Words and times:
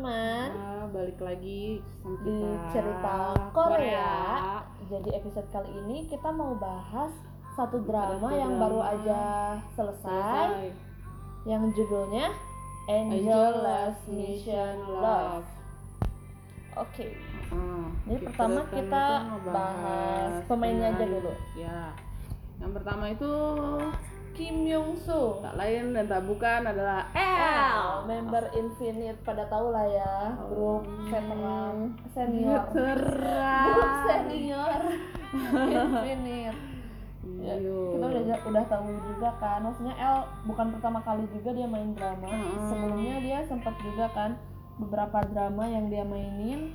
teman-teman 0.00 0.48
Nah, 0.56 0.84
balik 0.90 1.20
lagi 1.20 1.84
sama 2.00 2.16
di 2.22 2.32
kita 2.32 2.68
cerita 2.72 3.16
Korea. 3.52 4.16
Jadi 4.82 5.10
episode 5.12 5.48
kali 5.50 5.70
ini 5.76 6.08
kita 6.08 6.28
mau 6.30 6.56
bahas 6.56 7.12
satu 7.52 7.84
drama 7.84 8.16
Satu 8.18 8.32
yang 8.32 8.52
drama. 8.56 8.62
baru 8.64 8.80
aja 8.82 9.20
selesai, 9.70 10.48
Selesai. 10.48 10.72
yang 11.44 11.62
judulnya 11.70 12.32
Angel 12.88 13.20
Angel 13.20 13.52
Last 13.60 14.02
Mission 14.08 14.74
Love. 14.88 15.44
Oke, 16.72 17.12
Ah, 17.50 17.90
Jadi 18.06 18.22
kita 18.22 18.30
pertama 18.32 18.60
kita 18.72 19.04
bahas 19.44 20.32
pemainnya 20.46 20.86
aja 20.88 21.04
dulu. 21.04 21.32
Ya. 21.54 21.92
Yang 22.56 22.70
pertama 22.72 23.04
itu 23.10 23.32
Kim 24.32 24.64
Young 24.64 24.96
Soo, 24.96 25.42
tak 25.42 25.58
lain 25.58 25.92
dan 25.92 26.08
tak 26.08 26.24
bukan 26.24 26.64
adalah 26.64 27.10
L, 27.12 28.06
member 28.08 28.48
Infinite 28.56 29.20
pada 29.26 29.44
tahu 29.50 29.74
lah 29.74 29.86
ya, 29.86 30.16
grup 30.48 30.86
veteran 31.10 31.98
senior, 32.14 32.64
Terang. 32.72 33.66
grup 33.74 33.92
senior. 34.08 34.80
Infinite. 36.00 36.58
Ya, 37.40 37.56
Iyo. 37.56 37.96
kita 37.96 38.06
udah 38.10 38.38
udah 38.48 38.64
tahu 38.68 38.88
juga 39.12 39.28
kan. 39.40 39.60
Maksudnya 39.64 39.94
L 39.96 40.18
bukan 40.48 40.66
pertama 40.76 40.98
kali 41.04 41.24
juga 41.32 41.52
dia 41.52 41.68
main 41.68 41.92
drama. 41.92 42.28
Mm-mm. 42.28 42.68
sebelumnya 42.68 43.16
dia 43.20 43.38
sempat 43.44 43.76
juga 43.80 44.08
kan 44.12 44.36
beberapa 44.80 45.20
drama 45.28 45.68
yang 45.68 45.92
dia 45.92 46.04
mainin 46.04 46.72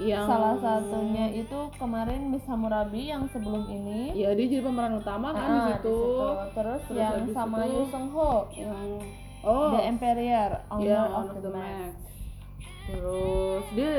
yang 0.00 0.24
salah 0.24 0.54
satunya 0.56 1.26
itu 1.32 1.58
kemarin 1.74 2.30
Miss 2.30 2.44
Hammurabi 2.44 3.08
yang 3.08 3.26
sebelum 3.26 3.66
ini 3.66 4.14
ya 4.14 4.30
dia 4.30 4.46
jadi 4.48 4.62
pemeran 4.62 4.94
utama 4.96 5.30
kan 5.30 5.42
di 5.44 5.58
Ah, 5.58 5.66
situ. 5.74 5.98
terus, 6.54 6.82
Terus 6.82 6.82
yang 6.94 7.26
sama 7.28 7.56
itu- 7.60 7.74
Yu 7.74 7.82
Sung 7.88 8.06
Ho 8.10 8.46
Yang 8.48 8.88
oh 9.42 9.70
The 9.72 9.80
Emperor 9.84 10.50
Owner 10.68 10.86
Iya, 10.86 11.00
of 11.02 11.10
Honor 11.10 11.34
the, 11.34 11.40
the 11.40 11.52
Mask. 11.52 11.96
Terus 12.88 13.64
dia 13.74 13.92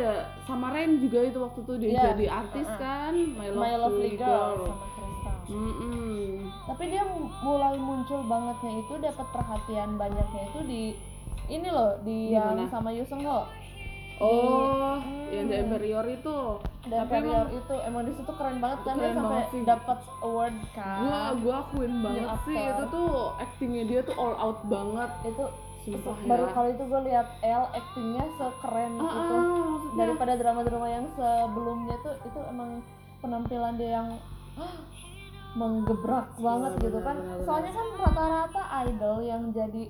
sama 0.43 0.67
Ren 0.71 0.97
juga 0.97 1.19
itu 1.21 1.37
waktu 1.37 1.59
itu 1.61 1.73
dia 1.77 1.89
Iya, 1.89 2.03
jadi 2.09 2.25
artis 2.27 2.65
uh-uh. 2.65 2.79
kan 2.79 3.13
My 3.13 3.47
Lovely, 3.47 3.59
My 3.59 3.73
Lovely 3.77 4.11
Girl, 4.15 4.25
Girl. 4.25 4.65
sama 4.65 4.85
Crystal 4.89 5.37
Mm-mm. 5.49 6.25
tapi 6.63 6.83
dia 6.87 7.03
mulai 7.41 7.75
muncul 7.75 8.21
bangetnya 8.23 8.71
itu 8.77 8.93
dapat 8.95 9.27
perhatian 9.27 9.89
banyaknya 9.95 10.41
itu 10.45 10.59
di 10.63 10.81
ini 11.47 11.67
loh 11.67 11.97
di 11.99 12.29
Di 12.29 12.37
yang 12.37 12.61
sama 12.67 12.89
Yu 12.89 13.01
Sung 13.03 13.21
Ho 13.21 13.49
Oh, 14.19 14.99
Hmm. 14.99 15.27
yang 15.29 15.47
The 15.47 15.57
Emperor 15.61 16.05
itu. 16.05 16.37
Tapi 16.81 16.93
Emperor 16.93 17.23
emang 17.23 17.49
itu 17.53 17.75
emang 17.81 18.03
di 18.03 18.13
situ 18.13 18.31
keren 18.31 18.57
banget 18.57 18.79
kan 18.81 18.93
dia 18.93 19.01
Keren 19.01 19.15
sampai 19.15 19.31
banget 19.31 19.63
dapat 19.65 19.97
award 20.19 20.55
kan 20.71 20.99
gua 21.01 21.21
gua 21.37 21.55
akuin 21.61 21.93
banget 21.99 22.19
Dia 22.19 22.35
sih 22.41 22.55
aktor. 22.57 22.69
itu 22.69 22.83
tuh 22.89 23.11
actingnya 23.37 23.83
dia 23.85 23.99
tuh 24.01 24.15
all 24.15 24.35
out 24.35 24.59
banget. 24.65 25.11
itu 25.25 25.45
Sumpah 25.79 26.15
baru 26.21 26.43
ya. 26.43 26.51
kali 26.51 26.69
itu 26.69 26.83
gue 26.83 27.01
lihat 27.05 27.27
L 27.39 27.63
actingnya 27.71 28.25
sekeren 28.35 28.91
Ah, 28.93 29.09
itu 29.09 29.35
ah, 29.39 29.75
daripada 29.95 30.33
drama-drama 30.35 30.87
yang 30.87 31.05
sebelumnya 31.09 31.95
tuh 31.99 32.13
itu 32.19 32.39
emang 32.45 32.69
penampilan 33.17 33.73
dia 33.73 33.91
yang 33.95 34.07
menggebrak 35.51 36.29
banget 36.37 36.71
Benar, 36.73 36.83
gitu 36.83 36.99
kan 36.99 37.15
benar, 37.15 37.25
benar. 37.31 37.41
soalnya 37.41 37.71
kan 37.71 37.87
rata-rata 37.97 38.61
idol 38.85 39.15
yang 39.19 39.41
jadi 39.49 39.83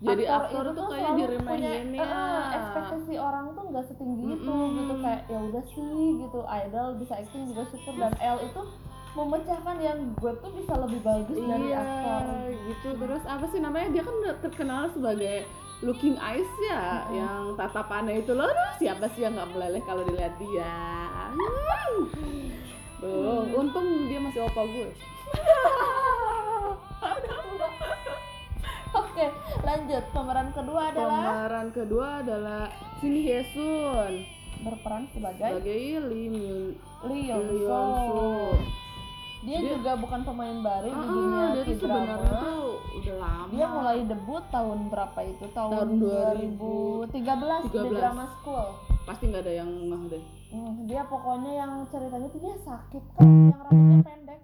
jadi 0.00 0.24
aktor, 0.32 0.64
itu 0.64 0.70
tuh 0.72 0.74
tuh 0.80 0.86
kayak 0.96 1.12
diremehin 1.12 1.88
ya. 1.92 2.04
eh, 2.08 2.44
ekspektasi 2.56 3.14
orang 3.20 3.46
tuh 3.52 3.64
nggak 3.68 3.84
setinggi 3.84 4.24
itu 4.32 4.48
Mm-mm. 4.48 4.76
gitu 4.80 4.94
kayak 5.04 5.22
ya 5.28 5.38
udah 5.44 5.64
sih 5.68 5.92
gitu 6.24 6.40
idol 6.40 6.88
bisa 6.96 7.12
acting 7.20 7.42
juga 7.52 7.62
syukur 7.68 7.94
dan 8.00 8.12
L 8.16 8.38
itu 8.40 8.62
memecahkan 9.10 9.76
yang 9.82 9.98
gue 10.16 10.32
tuh 10.38 10.50
bisa 10.54 10.72
lebih 10.78 11.00
bagus 11.02 11.34
dari 11.36 11.68
iya, 11.68 11.82
aktor 11.82 12.22
gitu. 12.64 12.88
Terus 12.96 13.22
apa 13.26 13.44
sih 13.50 13.58
namanya? 13.58 13.88
Dia 13.90 14.02
kan 14.06 14.16
terkenal 14.40 14.82
sebagai 14.88 15.36
looking 15.82 16.16
eyes 16.16 16.48
ya, 16.62 17.04
Mm-mm. 17.04 17.16
yang 17.18 17.42
tatapannya 17.58 18.22
itu 18.22 18.32
loh. 18.32 18.48
Aduh, 18.48 18.70
siapa 18.78 19.04
sih 19.12 19.26
yang 19.26 19.36
nggak 19.36 19.50
meleleh 19.52 19.82
kalau 19.82 20.00
dilihat 20.06 20.32
dia? 20.38 20.72
Tuh, 23.00 23.48
Hmm. 23.48 23.56
untung 23.56 24.12
dia 24.12 24.20
masih 24.20 24.44
opa 24.44 24.60
gue. 24.60 24.88
Oke, 29.20 29.28
lanjut. 29.60 30.04
Pemeran 30.10 30.48
kedua 30.50 30.80
adalah 30.88 31.20
Pemeran 31.20 31.68
kedua 31.70 32.06
adalah 32.18 32.62
Shin 32.96 33.12
Hye 33.14 33.44
Sun 33.46 34.12
berperan 34.60 35.04
sebagai 35.12 35.44
sebagai 35.50 35.76
Lee 36.08 36.28
Min 36.30 36.72
Lee 37.04 37.28
Yeon 37.28 37.44
Soo. 37.60 38.56
Dia, 39.40 39.56
Dia- 39.58 39.72
juga 39.72 39.92
bukan 39.96 40.20
pemain 40.22 40.56
baru 40.58 40.84
di 40.86 40.92
Ah, 40.94 41.04
dunia 41.06 41.44
dia 41.50 41.62
tuh 41.62 41.74
sebenarnya 41.74 42.16
K-drama. 42.18 42.40
tuh 42.40 42.64
udah 42.94 43.16
lama. 43.18 43.50
Dia 43.50 43.66
mulai 43.70 43.98
debut 44.04 44.44
tahun 44.46 44.78
berapa 44.88 45.20
itu? 45.22 45.44
Tahun, 45.50 45.70
Tahun 45.70 45.90
2013 45.96 47.60
di 47.62 47.68
13. 47.76 47.92
drama 47.94 48.24
school. 48.34 48.66
Pasti 49.02 49.22
nggak 49.26 49.42
ada 49.42 49.52
yang 49.54 49.70
ngeh 49.86 50.02
deh. 50.08 50.24
Hmm, 50.50 50.74
dia 50.84 51.02
pokoknya 51.04 51.52
yang 51.58 51.72
ceritanya 51.86 52.24
tuh 52.26 52.40
dia 52.40 52.56
sakit 52.58 53.04
kan, 53.10 53.24
yang 53.46 53.60
rambutnya 53.62 53.98
pendek. 54.02 54.40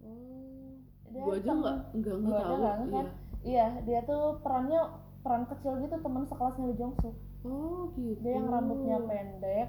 Oh, 0.00 0.74
Dia 1.08 1.22
gua 1.22 1.34
aja 1.36 1.50
nggak 1.52 1.76
nggak 1.92 2.16
nggak 2.20 2.40
tahu. 2.40 2.54
ngeh 2.56 2.74
kan. 2.88 3.06
Iya. 3.06 3.19
Iya, 3.40 3.80
dia 3.82 4.00
tuh 4.02 4.36
perannya 4.40 4.80
peran 5.20 5.44
kecil 5.46 5.80
gitu 5.80 5.96
teman 5.96 6.24
sekelasnya 6.24 6.64
Lee 6.66 6.76
Jong 6.76 6.94
Suk. 6.98 7.16
Oh 7.40 7.88
gitu. 7.94 8.20
Dia 8.20 8.36
yang 8.36 8.48
rambutnya 8.48 8.96
pendek. 9.00 9.68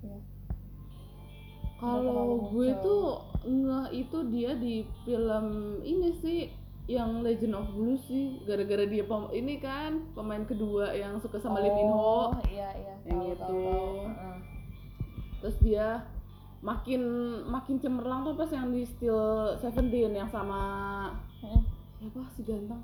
Iya. 0.00 0.18
Kalau 1.78 2.26
gue 2.50 2.68
muncul. 2.68 2.82
tuh 2.82 3.04
ngeh 3.44 3.86
itu 3.94 4.18
dia 4.28 4.50
di 4.52 4.74
film 5.04 5.46
ini 5.80 6.10
sih 6.12 6.38
yang 6.84 7.22
Legend 7.22 7.54
of 7.54 7.70
Blue 7.70 7.94
sih 7.96 8.42
gara-gara 8.42 8.82
dia 8.82 9.04
pem- 9.04 9.30
ini 9.30 9.56
kan 9.56 10.10
pemain 10.12 10.42
kedua 10.42 10.90
yang 10.90 11.16
suka 11.16 11.38
sama 11.38 11.60
Lee 11.60 11.70
Min 11.70 11.86
Ho 11.86 12.32
Oh, 12.34 12.42
iya 12.44 12.72
iya. 12.74 12.94
Yang 13.04 13.14
tahu, 13.14 13.28
itu. 13.28 13.38
tahu, 13.38 13.56
tahu. 13.62 13.88
Heeh. 14.02 14.36
terus 15.38 15.56
dia 15.60 15.86
makin 16.58 17.00
makin 17.46 17.78
cemerlang 17.78 18.26
tuh 18.26 18.34
pas 18.34 18.50
yang 18.50 18.68
di 18.68 18.82
Still 18.82 19.22
Seventeen 19.56 20.10
yang 20.12 20.26
sama 20.26 20.60
Heeh. 21.38 21.62
siapa 21.94 22.26
si 22.28 22.42
ganteng 22.42 22.82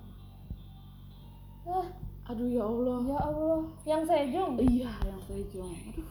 Ah, 1.65 1.87
aduh 2.27 2.45
ya 2.47 2.63
Allah 2.63 2.99
ya 3.03 3.19
Allah, 3.21 3.59
yang 3.85 4.03
Sejong. 4.03 4.53
iya 4.59 4.93
yang 5.03 5.21
Sejong 5.23 5.73
aduh 5.75 6.07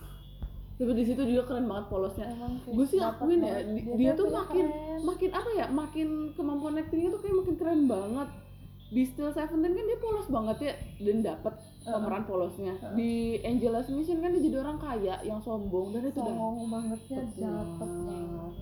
tapi 0.76 0.92
di 0.92 1.06
situ 1.06 1.22
juga 1.24 1.44
keren 1.46 1.66
banget 1.66 1.86
polosnya 1.88 2.28
gue 2.66 2.82
sih 2.84 3.00
akuin 3.00 3.40
ya 3.40 3.56
banget. 3.56 3.66
di- 3.70 3.86
dia, 3.96 4.12
tuh 4.14 4.26
punya 4.26 4.42
makin 4.42 4.66
keren. 4.66 5.00
makin 5.04 5.30
apa 5.32 5.50
ya 5.52 5.66
makin 5.70 6.08
kemampuan 6.34 6.76
actingnya 6.76 7.10
tuh 7.10 7.20
kayak 7.20 7.36
makin 7.38 7.56
keren 7.56 7.82
banget 7.86 8.30
di 8.90 9.02
Still 9.04 9.32
Seventeen 9.32 9.74
kan 9.74 9.86
dia 9.86 9.98
polos 9.98 10.28
banget 10.28 10.58
ya 10.60 10.74
dan 11.00 11.18
dapet 11.24 11.54
Heeh. 11.56 11.94
pemeran 11.94 12.24
polosnya 12.24 12.74
Heeh. 12.76 12.94
di 12.94 13.12
Angelus 13.40 13.88
Mission 13.88 14.18
kan 14.18 14.30
dia 14.30 14.42
jadi 14.44 14.58
orang 14.60 14.78
kaya 14.78 15.16
yang 15.22 15.40
sombong 15.40 15.94
dan 15.94 16.02
itu 16.04 16.14
udah 16.16 16.26
songong 16.28 16.56
bangetnya 16.68 17.20
dapet 17.22 17.38
dapet 17.40 17.90
banget. 17.90 18.04
banget. 18.04 18.54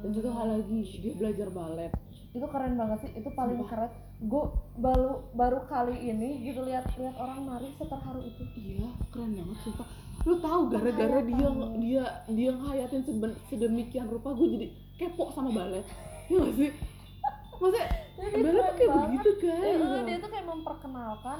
dan 0.00 0.10
juga 0.10 0.28
hal 0.32 0.46
lagi 0.50 0.80
dia 0.96 1.12
belajar 1.14 1.48
balet 1.50 1.92
itu 2.30 2.46
keren 2.46 2.74
banget 2.74 2.98
sih 3.00 3.10
itu 3.12 3.28
paling 3.28 3.58
Sumpah. 3.58 3.68
keren. 3.68 3.90
Gue 4.22 4.44
baru 4.76 5.10
baru 5.32 5.58
kali 5.64 5.96
ini 6.04 6.44
gitu 6.44 6.62
lihat 6.62 6.86
lihat 6.94 7.16
orang 7.16 7.42
nari 7.44 7.68
seterharu 7.72 8.20
itu. 8.20 8.42
Iya 8.54 8.90
keren 9.08 9.30
banget 9.32 9.58
sumpah. 9.60 9.88
Lu 10.20 10.34
tahu 10.36 10.60
gara-gara 10.68 11.18
dia 11.22 11.48
dia 11.76 12.04
dia 12.28 12.50
ngayatin 12.52 13.02
seben- 13.02 13.40
sedemikian 13.44 14.06
rupa 14.06 14.30
gue 14.30 14.46
jadi 14.48 14.68
kepo 14.96 15.30
sama 15.30 15.50
balet. 15.50 15.82
Ya 16.26 16.38
gak 16.38 16.54
sih? 16.54 16.70
Maksudnya 17.52 17.86
balet 18.16 18.52
tuh 18.54 18.74
kayak 18.74 18.90
banget. 18.90 19.08
begitu 19.10 19.30
kan 19.42 19.58
Eh, 19.60 20.02
dia 20.04 20.16
tuh 20.18 20.30
kayak 20.30 20.46
memperkenalkan 20.46 21.38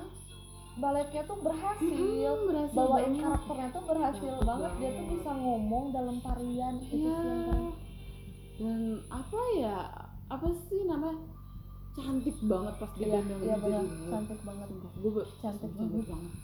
baletnya 0.73 1.23
tuh 1.23 1.39
berhasil. 1.39 1.93
Mm-mm, 1.93 2.39
berhasil 2.47 2.75
bawain 2.75 3.05
banget. 3.07 3.23
karakternya 3.23 3.69
tuh 3.71 3.85
berhasil 3.85 4.33
Cakep 4.33 4.49
banget. 4.49 4.71
Dia 4.75 4.91
tuh 4.93 5.07
bisa 5.09 5.31
ngomong 5.35 5.85
dalam 5.91 6.17
tarian 6.19 6.75
itu 6.83 6.95
Iya. 6.97 7.15
sih 7.15 7.23
yang 7.23 7.43
keren. 7.45 7.65
Dan 8.57 8.81
apa 9.09 9.41
ya 9.55 9.79
apa 10.31 10.47
sih 10.71 10.81
namanya? 10.87 11.27
Cantik 11.91 12.37
banget 12.47 12.75
pas 12.79 12.91
dia 12.95 13.07
iya 13.11 13.19
iya 13.19 13.57
benar. 13.59 13.83
ibu. 13.83 14.07
cantik 14.15 14.41
banget. 14.47 14.69
Gue 15.03 15.25
Cantik 15.43 15.71
cantik 15.75 16.07
banget. 16.07 16.35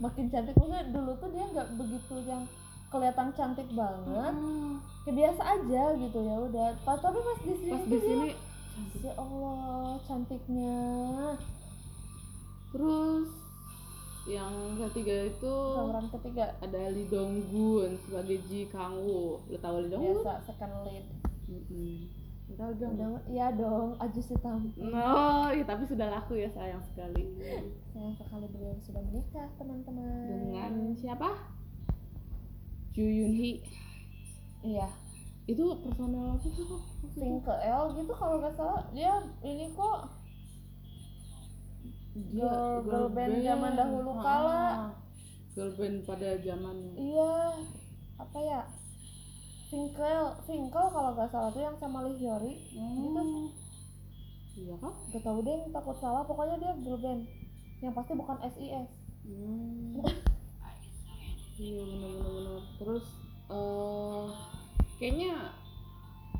makin 0.00 0.26
cantik 0.32 0.56
maksudnya 0.56 0.80
dulu 0.96 1.12
tuh 1.20 1.28
dia 1.28 1.44
nggak 1.44 1.68
begitu 1.76 2.14
yang 2.28 2.42
kelihatan 2.92 3.28
cantik 3.32 3.68
banget. 3.72 4.34
Hmm, 4.36 4.76
kayak 5.08 5.16
biasa 5.16 5.42
aja 5.56 5.82
gitu 5.96 6.18
ya 6.20 6.36
udah. 6.36 6.68
Pas 6.84 6.98
tapi 7.00 7.18
pas 7.20 7.40
di 7.40 7.54
sini 7.56 7.72
pas 7.72 7.84
di 7.88 7.98
sini 7.98 8.28
cantik. 8.76 9.00
Ya 9.00 9.12
Allah 9.16 9.90
cantiknya. 10.04 10.80
Terus 12.70 13.28
yang 14.28 14.52
ketiga 14.76 15.16
itu 15.32 15.54
pemeran 15.80 16.06
ketiga. 16.12 16.44
ada 16.60 16.92
Lee 16.92 17.08
Dong 17.08 17.40
Gun 17.48 17.96
sebagai 18.04 18.36
Ji 18.52 18.68
Kang 18.68 19.00
Woo. 19.00 19.40
Lo 19.48 19.56
tau 19.56 19.80
Lee 19.80 19.88
Dong 19.88 20.04
Gun 20.04 20.20
biasa 20.20 20.44
second 20.44 20.74
lead 20.84 21.08
tau 22.56 22.72
dong 22.78 22.94
udah. 22.96 23.22
Iya 23.30 23.46
dong 23.54 23.98
Ajus 24.00 24.32
hitam 24.32 24.70
no 24.78 25.50
ya, 25.52 25.64
tapi 25.66 25.84
sudah 25.86 26.08
laku 26.10 26.40
ya 26.40 26.48
sayang 26.50 26.82
sekali. 26.82 27.26
Sayang 27.92 28.14
sekali 28.16 28.46
beliau 28.50 28.74
sudah 28.80 29.02
menikah 29.04 29.48
teman-teman. 29.60 30.26
Dengan 30.26 30.72
siapa? 30.96 31.30
Ju 32.96 33.04
Yun 33.06 33.32
Hee. 33.34 33.62
Iya. 34.66 34.88
Itu 35.50 35.66
personel 35.82 36.38
apa 36.38 36.46
sih 36.46 36.64
kok 36.66 36.82
ke 37.18 37.54
L 37.66 37.84
gitu 37.98 38.12
kalau 38.14 38.36
nggak 38.38 38.54
salah. 38.54 38.82
Dia 38.94 39.14
ini 39.42 39.70
kok 39.74 40.00
Dia 42.34 42.50
girl, 42.50 42.82
girl 42.86 43.08
band 43.14 43.38
zaman 43.38 43.72
dahulu 43.78 44.10
Ah, 44.18 44.22
kala 44.22 44.62
girl 45.54 45.70
band 45.78 45.96
pada 46.06 46.38
zamannya. 46.42 46.94
Iya. 46.98 47.34
Apa 48.18 48.38
ya 48.42 48.60
Finkel 49.70 50.34
Finkel 50.50 50.86
kalau 50.90 51.14
nggak 51.14 51.30
salah 51.30 51.50
tuh 51.54 51.62
yang 51.62 51.78
sama 51.78 52.02
Lee 52.02 52.18
Hyori. 52.18 52.58
Gitu 52.74 53.22
iya 54.60 54.74
kah? 54.76 54.92
Gak 55.14 55.22
tau 55.22 55.38
deh 55.40 55.70
takut 55.70 55.96
salah. 56.02 56.26
Pokoknya 56.26 56.58
dia 56.58 56.72
girl 56.82 56.98
band. 56.98 57.22
Yang 57.80 57.94
pasti 57.96 58.12
bukan 58.18 58.36
SIS 58.44 58.88
Hmm. 59.20 60.00
iya 61.60 61.84
benar-benar 61.84 62.64
terus 62.80 63.04
eh 63.52 64.26
kayaknya 64.96 65.52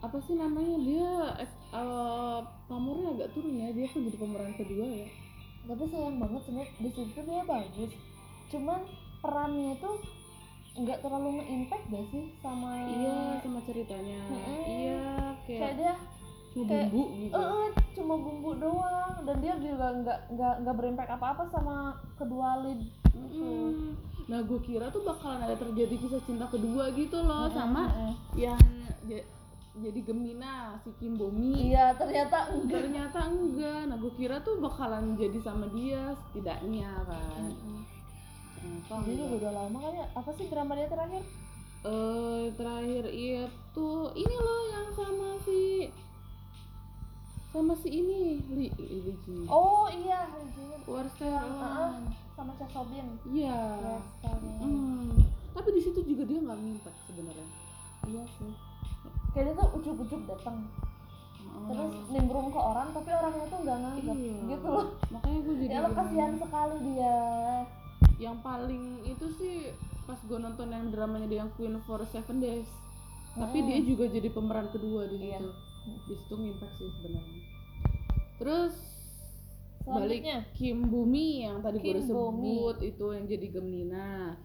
apa 0.01 0.17
sih 0.25 0.35
namanya? 0.35 0.77
Dia 0.81 1.13
eh 1.39 2.41
pamornya 2.67 3.15
agak 3.15 3.31
turun 3.37 3.63
ya. 3.63 3.69
Dia 3.71 3.87
tuh 3.95 4.01
jadi 4.11 4.17
pemeran 4.19 4.59
kedua 4.59 4.87
ya. 4.91 5.07
Tapi 5.71 5.85
sayang 5.87 6.19
banget 6.19 6.41
sebenarnya 6.49 6.73
di 6.83 6.91
situ 6.91 7.21
dia 7.21 7.43
bagus. 7.47 7.93
Cuman 8.49 8.81
perannya 9.21 9.77
tuh 9.79 10.01
nggak 10.73 10.99
terlalu 11.01 11.29
nge-impact 11.37 11.85
deh 11.89 12.05
sih 12.07 12.25
sama 12.39 12.71
iya 12.79 13.39
sama 13.39 13.59
ceritanya. 13.61 14.21
Mm-mm. 14.25 14.61
iya 14.65 15.03
kayak 15.43 15.59
kayak 15.61 15.75
dia 15.77 15.95
cuma 16.51 16.67
kayak- 16.69 16.89
bumbu 16.89 17.05
gitu. 17.17 17.35
Eh, 17.37 17.67
cuma 17.93 18.15
bumbu 18.17 18.51
doang. 18.57 19.15
Dan 19.21 19.37
dia 19.39 19.55
juga 19.57 19.87
nggak 19.93 20.19
nggak 20.31 20.55
nggak 20.61 20.77
berimpact 20.77 21.11
apa-apa 21.13 21.43
sama 21.49 21.77
kedua 22.15 22.49
lead 22.61 22.81
Mm-mm. 23.11 23.95
nah 24.25 24.41
gue 24.41 24.61
kira 24.61 24.87
tuh 24.89 25.03
bakalan 25.03 25.43
ada 25.43 25.55
terjadi 25.55 25.91
kisah 25.93 26.23
cinta 26.23 26.47
kedua 26.47 26.89
gitu 26.93 27.19
loh 27.19 27.51
sama 27.51 27.91
Mm-mm. 27.91 28.13
yang 28.35 28.59
ja- 29.05 29.27
jadi 29.73 30.01
Gemina 30.01 30.75
si 30.79 30.91
Kim 30.97 31.15
Bomi. 31.15 31.71
Iya 31.71 31.95
ternyata 31.95 32.47
enggak. 32.49 32.79
Ternyata 32.81 33.19
enggak. 33.25 33.81
Nah 33.87 33.97
gue 33.97 34.13
kira 34.13 34.39
tuh 34.41 34.59
bakalan 34.59 35.15
jadi 35.15 35.39
sama 35.39 35.67
dia 35.69 36.11
setidaknya 36.25 36.91
kan 37.05 37.43
ternyata 38.61 38.95
Dia 39.03 39.15
juga 39.17 39.35
udah 39.39 39.53
lama 39.55 39.79
kan 39.79 39.93
ya? 39.95 40.07
Apa 40.13 40.31
sih 40.33 40.47
drama 40.47 40.73
dia 40.75 40.87
terakhir? 40.87 41.23
Eh 41.81 42.45
terakhir 42.55 43.05
itu 43.09 43.89
ini 44.15 44.37
loh 44.37 44.63
yang 44.69 44.89
sama 44.91 45.29
si 45.41 45.89
sama 47.49 47.73
si 47.75 47.89
ini 47.91 48.39
Li 48.47 48.69
Li 48.71 49.11
Ji 49.19 49.43
oh 49.45 49.89
iya 49.89 50.23
Regina 50.29 50.77
Warster 50.85 51.27
Heeh. 51.27 51.91
sama 52.33 52.53
Cha 52.55 52.67
Sobin 52.69 53.07
iya. 53.27 53.59
Yes, 53.81 54.05
sama. 54.21 54.51
Hmm. 54.61 55.11
tapi 55.51 55.69
di 55.73 55.81
situ 55.81 55.99
juga 56.05 56.23
dia 56.25 56.39
nggak 56.39 56.61
minta 56.61 56.93
sebenarnya. 57.05 57.49
Iya 58.07 58.23
sih. 58.39 58.53
Kayak 59.31 59.45
dia 59.47 59.55
tuh 59.57 59.69
ujuk-ujuk 59.77 60.23
datang 60.27 60.57
terus 61.61 61.93
nimbrung 62.09 62.49
ke 62.49 62.61
orang 62.61 62.89
tapi 62.93 63.11
orangnya 63.11 63.47
tuh 63.47 63.59
nggak 63.59 63.79
nganggap 63.79 64.17
Iya. 64.17 64.37
gitu 64.47 64.67
loh. 64.69 64.87
Makanya 65.11 65.39
gue 65.41 65.55
jadi 65.59 65.73
ya 65.73 65.81
lo 65.81 65.89
kasihan 65.91 66.33
sekali 66.37 66.77
dia 66.87 67.17
yang 68.21 68.45
paling 68.45 69.01
itu 69.09 69.27
sih 69.41 69.73
pas 70.05 70.21
gue 70.21 70.37
nonton 70.37 70.69
yang 70.69 70.93
dramanya 70.93 71.25
dia 71.25 71.39
yang 71.41 71.53
Queen 71.57 71.81
for 71.89 72.05
Seven 72.05 72.37
Days. 72.39 72.69
Tapi 73.33 73.63
Hmm. 73.63 73.67
dia 73.73 73.79
juga 73.81 74.05
jadi 74.11 74.29
pemeran 74.29 74.69
kedua 74.69 75.09
di 75.09 75.17
Iya. 75.33 75.41
situ. 75.41 75.51
Di 76.05 76.15
situ 76.15 76.35
ngimpact 76.37 76.75
sih 76.77 76.91
sebenarnya. 77.01 77.41
Terus 78.37 78.75
balik 79.81 80.23
Kim 80.53 80.85
Bumi 80.87 81.49
yang 81.49 81.65
tadi 81.65 81.81
gue 81.81 82.05
sebut 82.05 82.77
itu 82.85 83.07
yang 83.17 83.25
jadi 83.25 83.47
Gemina. 83.49 84.37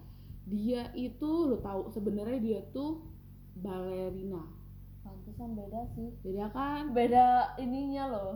Dia 0.46 0.88
itu 0.96 1.30
lo 1.50 1.60
tahu 1.60 1.92
sebenarnya 1.92 2.38
dia 2.40 2.60
tuh 2.72 3.04
balerina. 3.58 4.46
Pantesan 5.04 5.52
beda 5.52 5.80
sih. 5.92 6.08
Jadi 6.24 6.38
kan? 6.48 6.94
Beda 6.96 7.52
ininya 7.60 8.04
loh. 8.08 8.32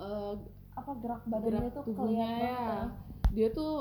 Eh, 0.00 0.34
apa 0.72 0.92
gerak 1.04 1.22
badannya 1.28 1.68
gerak 1.68 1.74
tuh 1.76 1.82
kelihatan 1.84 2.40
ya. 2.40 2.56
banget 2.64 2.90
dia 3.32 3.48
tuh 3.52 3.72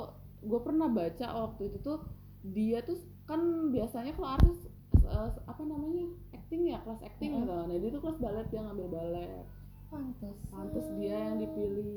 gue 0.41 0.59
pernah 0.65 0.89
baca 0.89 1.27
waktu 1.45 1.69
itu 1.69 1.77
tuh 1.85 1.99
dia 2.41 2.81
tuh 2.81 2.97
kan 3.29 3.69
biasanya 3.69 4.17
kalau 4.17 4.29
artis 4.33 4.59
eh, 4.97 5.29
apa 5.45 5.61
namanya 5.61 6.09
acting 6.33 6.65
ya 6.65 6.81
kelas 6.81 7.01
acting 7.05 7.37
gitu 7.37 7.45
nah 7.45 7.69
dia 7.69 7.89
tuh 7.93 8.01
kelas 8.01 8.17
balet 8.17 8.47
dia 8.49 8.61
ngambil 8.65 8.87
balet 8.89 9.45
pantes 9.91 10.37
pantes 10.49 10.87
dia 10.97 11.15
yang 11.29 11.37
dipilih 11.37 11.87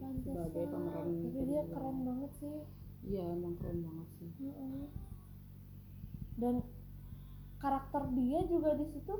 Pantesan. 0.00 0.48
sebagai 0.48 0.64
pemeran 0.72 1.06
tapi 1.12 1.42
dia 1.44 1.62
keren 1.68 1.96
banget 2.08 2.32
sih. 2.40 2.56
Iya 3.04 3.22
emang 3.36 3.54
keren 3.60 3.78
banget 3.84 4.08
sih. 4.16 4.30
Mm-mm. 4.40 4.88
dan 6.34 6.54
karakter 7.60 8.02
dia 8.16 8.40
juga 8.48 8.74
di 8.74 8.86
situ 8.90 9.14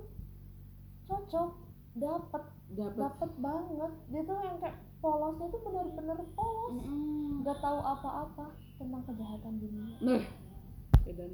cocok 1.05 1.51
dapet 1.95 2.45
dapat 2.75 2.97
dapet 2.97 3.31
banget. 3.39 3.93
Dia 4.09 4.23
tuh 4.25 4.39
yang 4.41 4.57
kayak 4.59 4.79
polosnya 5.05 5.47
tuh 5.53 5.61
bener-bener 5.63 6.19
polos. 6.33 6.75
Nggak 7.45 7.59
tahu 7.61 7.79
apa-apa 7.85 8.47
tentang 8.85 9.03
kejahatan 9.05 9.53
dunia. 9.57 9.97
Nah 9.99 10.23
dan 11.05 11.31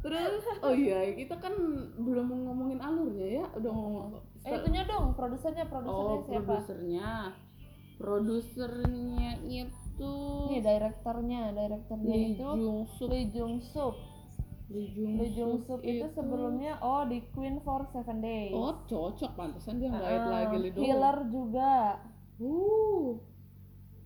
terus 0.00 0.42
oh 0.62 0.74
iya 0.74 1.14
kita 1.14 1.36
kan 1.36 1.52
belum 1.94 2.26
ngomongin 2.26 2.80
alurnya 2.80 3.38
ya 3.38 3.44
udah 3.54 3.70
ngomong 3.70 4.02
eh 4.40 4.50
itunya 4.50 4.82
dong 4.82 5.12
produsernya 5.12 5.68
produsernya 5.68 6.00
oh 6.08 6.18
siapa? 6.20 6.42
produsernya. 6.42 7.10
Produsernya 8.00 9.30
itu 9.44 10.14
Nih 10.48 10.64
direkturnya, 10.64 11.52
direkturnya 11.52 12.08
Lee 12.08 12.32
itu 12.32 12.48
Jung 12.48 12.88
Suk. 12.88 13.12
Lee 13.12 13.28
Jung 13.28 13.60
Suk. 13.60 13.94
Lee 14.72 14.88
Jung 14.88 15.12
Lee 15.14 15.30
Jung 15.30 15.54
Suk 15.60 15.80
itu 15.84 16.08
sebelumnya 16.08 16.80
oh 16.80 17.04
di 17.04 17.20
Queen 17.30 17.60
for 17.60 17.84
Seven 17.86 18.18
Days. 18.18 18.50
oh 18.50 18.80
cocok 18.88 19.36
pantesan 19.36 19.78
dia 19.78 19.92
nggak 19.92 20.00
Ah, 20.02 20.26
lagi 20.26 20.56
Lee 20.58 20.72
Dong. 20.72 20.80
Healer 20.82 21.18
juga. 21.28 22.00
uh 22.40 23.08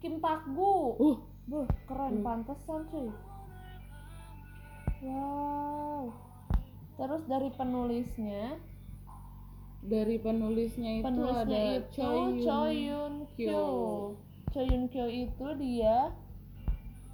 Kim 0.05 0.21
Pak 0.21 0.45
Gu. 0.53 0.77
uh 1.01 1.17
Buh, 1.45 1.65
keren 1.89 2.21
Hmm. 2.21 2.25
pantesan 2.25 2.85
cuy. 2.93 3.09
Wow. 5.01 6.13
Terus 6.95 7.23
dari 7.25 7.49
penulisnya, 7.53 8.61
dari 9.81 10.17
penulisnya 10.17 11.01
itu 11.01 11.05
penulisnya 11.05 11.41
ada 11.45 11.63
itu 11.81 11.89
Choi 11.91 12.29
Choi 12.41 12.73
Yun 12.85 13.15
Kyo. 13.33 13.65
Choi 14.53 14.65
Yun 14.69 14.85
Kyo 14.89 15.09
itu 15.09 15.47
dia 15.57 16.13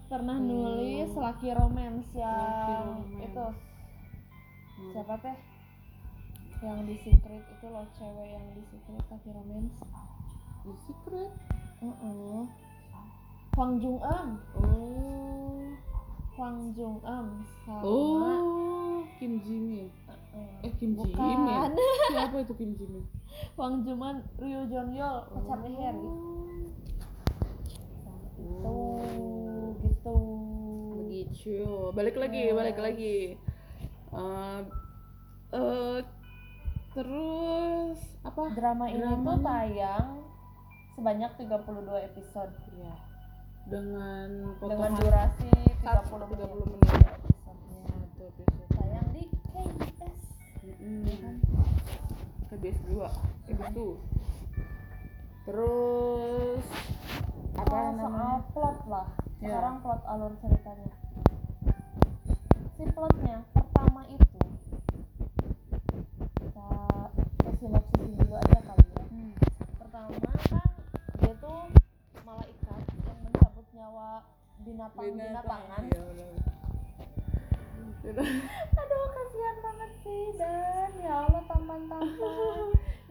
pernah 0.07 0.39
Hmm. 0.39 0.51
nulis 0.51 1.11
Lucky 1.15 1.51
Romance 1.51 2.11
yang 2.13 3.07
Romance. 3.07 3.23
itu 3.23 3.47
Hmm. 3.47 4.91
siapa 4.91 5.15
teh 5.23 5.37
yang 6.61 6.83
di 6.85 6.99
secret 6.99 7.43
itu 7.49 7.67
loh 7.67 7.87
cewek 7.95 8.35
yang 8.35 8.47
di 8.51 8.63
secret 8.67 9.05
Lucky 9.07 9.31
Romance 9.31 9.79
The 10.61 10.75
Secret 10.87 11.31
Heeh. 11.81 12.43
Hwang 13.51 13.83
Jung 13.83 13.99
Eun 13.99 14.29
oh. 14.57 15.67
Hwang 16.39 16.59
Jung 16.79 16.99
Eun 17.03 17.29
sama 17.67 17.83
oh 17.83 19.03
Kim 19.19 19.43
Ji 19.43 19.57
Min 19.59 19.89
Heeh. 20.07 20.65
eh 20.65 20.73
Kim 20.79 20.95
Ji 20.97 21.11
bukan. 21.11 21.39
Min 21.45 21.73
siapa 22.15 22.37
itu 22.41 22.55
Kim 22.55 22.71
Ji 22.79 22.87
Min 22.87 23.05
Hwang 23.59 23.83
Jung 23.83 24.01
Eun 24.01 24.19
Ryu 24.39 24.61
Yeol 24.71 25.17
pacarnya 25.35 25.71
Harry 25.91 26.11
gitu. 28.41 28.79
Gitu 29.83 30.19
begitu. 30.97 31.59
Balik 31.93 32.17
lagi 32.17 32.43
balik 32.55 32.79
lagi. 32.79 33.19
Eh, 34.11 34.61
eh, 35.53 35.99
terus 36.95 37.99
apa? 38.23 38.43
Drama 38.55 38.87
ini 38.91 39.05
tuh 39.05 39.39
tayang 39.43 40.09
sebanyak 40.95 41.31
32 41.39 42.09
episode. 42.09 42.55
Ya 42.79 42.95
dengan 43.63 44.29
dengan 44.31 44.57
potongan 44.57 44.93
durasi 44.97 45.51
30 45.77 45.83
Satu- 45.83 46.07
menit 46.09 46.27
30 46.31 46.65
menit. 46.67 46.95
episodenya 47.43 47.85
episode. 48.21 48.69
Tayang 48.71 49.09
di 49.11 49.23
KBS 49.47 50.19
Mm-mm. 50.63 51.01
ya 51.03 51.17
kan? 51.19 51.35
KBS 52.49 52.79
2 52.83 53.09
KBS 53.47 53.71
2 53.73 53.97
terus 55.43 56.65
apa 57.53 57.73
Oh, 57.73 57.91
namanya? 57.91 58.07
soal 58.07 58.37
plot 58.51 58.79
lah. 58.87 59.07
Ya. 59.39 59.49
sekarang 59.49 59.77
plot 59.81 60.01
alur 60.07 60.33
ceritanya. 60.39 60.89
Si 62.71 62.85
plotnya 62.87 63.37
pertama 63.51 64.03
itu 64.07 64.41
kita 66.37 66.69
kita 67.31 67.51
sinopsisin 67.59 68.13
dulu 68.17 68.35
aja 68.37 68.59
kali 68.63 68.87
ya. 68.87 69.03
Hmm. 69.03 69.33
pertama 69.77 70.09
kan 70.47 70.69
dia 71.19 71.33
tuh 71.37 71.61
malaikat 72.23 72.70
nyawa 73.81 74.21
binatang 74.61 75.17
binatangan 75.17 75.83
Iya, 78.01 78.17
aduh 78.81 79.09
kasihan 79.13 79.57
banget 79.61 79.93
sih 80.01 80.25
dan. 80.41 80.89
Ya 81.05 81.15
Allah 81.21 81.43
tampan 81.45 81.85
tampan 81.85 82.59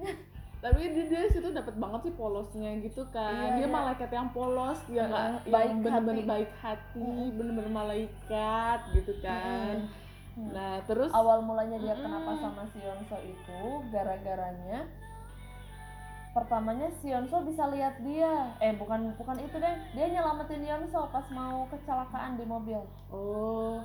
tapi 0.60 0.92
dia, 0.92 1.08
dia 1.08 1.24
situ 1.32 1.56
dapat 1.56 1.72
banget 1.80 2.12
sih 2.12 2.14
polosnya 2.20 2.72
gitu 2.84 3.08
kan. 3.16 3.32
Iya, 3.32 3.64
dia 3.64 3.68
iya. 3.70 3.72
malaikat 3.72 4.10
yang 4.12 4.30
polos 4.36 4.80
dia 4.92 5.08
nggak 5.08 5.48
yang 5.48 5.80
bener-bener 5.80 6.26
baik 6.28 6.52
hati 6.60 7.32
bener-bener 7.32 7.72
malaikat 7.72 8.80
gitu 8.92 9.14
kan. 9.24 9.88
Mm. 10.36 10.52
nah 10.52 10.84
terus? 10.84 11.12
Awal 11.16 11.48
mulanya 11.48 11.80
dia 11.80 11.96
Mm-mm. 11.96 12.04
kenapa 12.04 12.32
sama 12.44 12.64
si 12.76 12.84
Yonso 12.84 13.18
itu 13.24 13.62
gara-garanya 13.88 14.84
pertamanya 16.32 16.88
si 16.94 17.10
Yonso 17.10 17.42
bisa 17.42 17.66
lihat 17.68 17.98
dia 18.00 18.54
eh 18.58 18.72
bukan 18.72 19.14
bukan 19.16 19.38
itu 19.38 19.56
deh 19.56 19.76
dia 19.92 20.06
nyelamatin 20.10 20.62
Yonso 20.62 21.08
pas 21.08 21.26
mau 21.30 21.66
kecelakaan 21.68 22.36
di 22.36 22.46
mobil 22.46 22.80
oh 23.10 23.82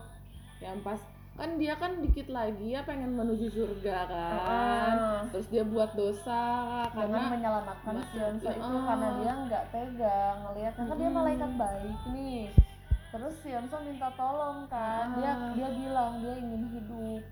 yang 0.59 0.77
pas 0.81 1.01
kan 1.35 1.59
dia 1.59 1.75
kan 1.75 1.99
dikit 1.99 2.31
lagi 2.31 2.71
ya 2.71 2.85
pengen 2.85 3.11
menuju 3.13 3.51
surga 3.51 3.99
kan 4.07 4.95
Ah. 4.95 5.19
terus 5.27 5.49
dia 5.49 5.65
buat 5.65 5.91
dosa 5.93 6.43
dengan 6.87 7.11
karena 7.11 7.33
menyelamatkan 7.33 7.93
Ma- 7.93 8.07
si 8.07 8.17
Yonso 8.17 8.49
itu 8.49 8.63
Ah. 8.73 8.85
karena 8.87 9.09
dia 9.17 9.33
nggak 9.43 9.65
tega 9.69 10.19
ngelihat 10.41 10.73
kan 10.73 10.85
dia 10.87 10.95
Mm-mm. 11.03 11.11
malaikat 11.13 11.51
baik 11.57 11.99
nih 12.09 12.43
terus 13.11 13.35
si 13.41 13.49
Yonso 13.51 13.77
minta 13.81 14.09
tolong 14.15 14.63
kan 14.69 15.07
dia 15.17 15.33
Ah. 15.33 15.51
dia 15.51 15.69
bilang 15.71 16.13
dia 16.19 16.35
ingin 16.37 16.63
hidup 16.71 17.23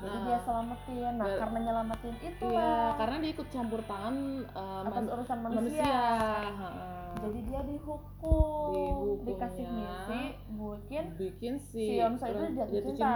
jadi 0.00 0.16
Nah. 0.16 0.24
dia 0.24 0.38
selamatin. 0.40 1.12
Nah 1.14 1.28
karena 1.36 1.58
nyelamatin 1.60 2.14
itu 2.18 2.46
iya 2.48 2.72
karena 2.96 3.16
dia 3.18 3.30
ikut 3.30 3.48
campur 3.48 3.80
tangan 3.84 4.14
eh, 4.42 4.80
atas 4.82 4.94
man- 4.96 5.12
urusan 5.12 5.38
manusia, 5.40 5.60
manusia. 5.60 6.02
Jadi 7.20 7.38
dia 7.42 7.60
dihukum. 7.62 8.70
Dihukumnya. 8.70 9.26
dikasih 9.26 9.64
misi 9.66 10.20
bikin 10.50 11.04
bikin 11.14 11.54
si, 11.60 11.82
si 11.84 11.94
Yonso 11.96 12.24
itu 12.24 12.38
orang 12.38 12.54
jatuh 12.56 12.82
cinta. 12.90 13.14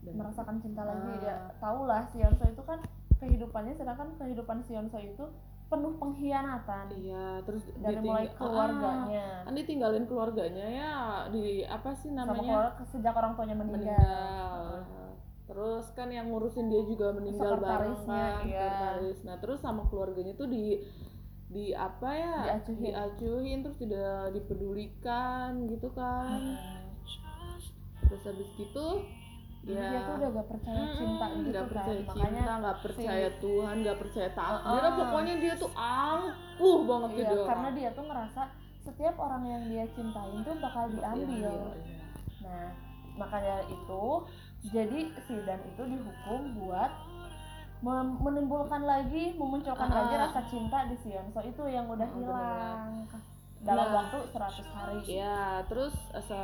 Dan- 0.00 0.16
merasakan 0.16 0.56
cinta 0.58 0.82
lagi. 0.82 1.12
Ah. 1.12 1.20
ya 1.20 1.36
tau 1.58 1.80
lah 1.84 2.02
si 2.06 2.16
Yonso 2.18 2.44
itu 2.46 2.62
kan 2.62 2.78
kehidupannya 3.16 3.74
sedangkan 3.74 4.16
kehidupan 4.16 4.62
si 4.62 4.72
Yonso 4.72 4.96
itu 4.96 5.24
penuh 5.66 5.94
pengkhianatan. 5.96 6.86
Iya 6.90 7.26
terus 7.44 7.62
dari 7.78 8.00
mulai 8.00 8.26
keluarganya. 8.32 9.26
Ah, 9.38 9.46
kan 9.46 9.54
ditinggalin 9.54 10.04
keluarganya 10.04 10.66
ya 10.66 10.92
di 11.28 11.62
apa 11.62 11.94
sih 11.94 12.10
sama 12.10 12.32
namanya? 12.32 12.74
keluarga 12.74 12.82
sejak 12.84 13.14
orang 13.14 13.32
tuanya 13.34 13.54
meninggal, 13.54 13.86
meninggal. 13.86 14.99
Terus 15.50 15.86
kan 15.98 16.08
yang 16.14 16.30
ngurusin 16.30 16.70
dia 16.70 16.82
juga 16.86 17.10
meninggal 17.10 17.58
bareng 17.58 17.98
kan, 18.06 18.46
iya. 18.46 18.70
sekretaris. 18.70 19.18
Nah, 19.26 19.36
terus 19.42 19.58
sama 19.58 19.82
keluarganya 19.90 20.38
tuh 20.38 20.46
di 20.46 20.78
di 21.50 21.74
apa 21.74 22.08
ya? 22.14 22.34
Diacuhin. 22.54 22.82
Diacuhin 22.86 23.58
terus 23.66 23.78
tidak 23.82 24.30
dipedulikan 24.30 25.66
gitu 25.66 25.90
kan. 25.90 26.38
Hmm. 26.38 26.86
Terus 28.06 28.22
habis 28.26 28.50
gitu 28.54 28.88
Jadi 29.60 29.76
ya 29.76 29.92
dia 29.92 30.00
tuh 30.08 30.14
udah 30.16 30.30
gak 30.32 30.48
percaya 30.48 30.84
cinta 30.96 31.26
mm, 31.28 31.36
gitu 31.36 31.48
nggak 31.52 31.60
kan 31.60 31.68
percaya 31.68 32.00
makanya 32.00 32.32
cinta, 32.32 32.52
nggak 32.56 32.78
percaya 32.80 33.28
Tuhan, 33.44 33.74
nggak 33.84 33.98
percaya 34.00 34.28
takdir. 34.32 34.80
Ah. 34.80 34.92
Pokoknya 34.96 35.34
dia 35.36 35.54
tuh 35.60 35.70
angkuh 35.76 36.78
banget 36.88 37.10
iya, 37.12 37.28
orang. 37.28 37.44
karena 37.44 37.68
dia 37.76 37.88
tuh 37.92 38.04
ngerasa 38.08 38.42
setiap 38.80 39.14
orang 39.20 39.42
yang 39.44 39.62
dia 39.68 39.84
cintain 39.92 40.38
tuh 40.40 40.56
bakal 40.56 40.84
diambil 40.88 41.28
Iya, 41.28 41.52
iya. 41.52 42.08
nah 42.40 42.66
makanya 43.20 43.56
itu 43.68 44.04
jadi 44.62 45.00
si 45.18 45.34
Dan 45.40 45.60
itu 45.64 45.82
dihukum 45.82 46.40
buat 46.58 46.92
menimbulkan 48.20 48.84
lagi 48.84 49.32
memunculkan 49.32 49.88
Ah. 49.88 49.96
lagi 50.04 50.14
rasa 50.14 50.40
cinta 50.44 50.84
di 50.84 50.96
si 50.96 51.08
Yonso 51.10 51.40
itu 51.40 51.62
yang 51.64 51.88
udah 51.88 52.04
Ah, 52.04 52.12
hilang 52.12 52.88
dalam 53.60 53.88
Nah. 53.88 53.96
waktu 53.98 54.18
100 54.26 54.68
hari 54.68 55.00
Ya, 55.06 55.40
terus 55.64 55.92
asa 56.12 56.40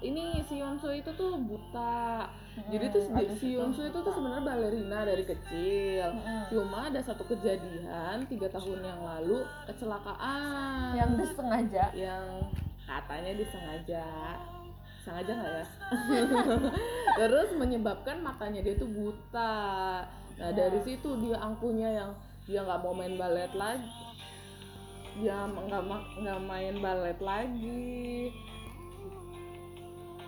ini 0.00 0.42
si 0.44 0.58
Yonso 0.58 0.90
itu 0.90 1.10
tuh 1.12 1.38
buta. 1.38 2.26
Mm-mm, 2.50 2.70
Jadi 2.70 2.86
tuh 2.90 3.00
si, 3.00 3.10
habis 3.12 3.38
si 3.38 3.48
Yonso 3.54 3.82
itu 3.84 3.94
tuh 3.96 4.10
sebenarnya 4.10 4.42
balerina 4.44 5.02
dari 5.02 5.22
kecil. 5.22 6.10
Mm-mm. 6.10 6.42
Cuma 6.46 6.90
ada 6.90 6.98
satu 6.98 7.22
kejadian 7.24 8.26
tiga 8.26 8.50
tahun 8.50 8.82
yang 8.82 9.00
lalu 9.00 9.46
kecelakaan 9.66 10.94
yang 10.94 11.10
disengaja 11.14 11.84
yang 11.92 12.26
katanya 12.82 13.32
disengaja 13.32 14.06
sengaja 15.10 15.32
nggak 15.34 15.54
ya? 15.58 15.66
Terus 17.18 17.48
menyebabkan 17.58 18.22
matanya 18.22 18.62
dia 18.62 18.78
tuh 18.78 18.86
buta. 18.86 20.06
Nah 20.38 20.50
dari 20.54 20.78
Nah. 20.78 20.86
situ 20.86 21.10
dia 21.18 21.36
angkuhnya 21.42 21.90
yang 21.90 22.10
dia 22.46 22.62
nggak 22.62 22.80
mau 22.80 22.94
main 22.94 23.18
balet 23.18 23.52
lagi. 23.58 23.90
Dia 25.18 25.50
nggak 25.50 25.82
nggak 26.22 26.40
main 26.46 26.74
balet 26.78 27.18
lagi. 27.18 28.30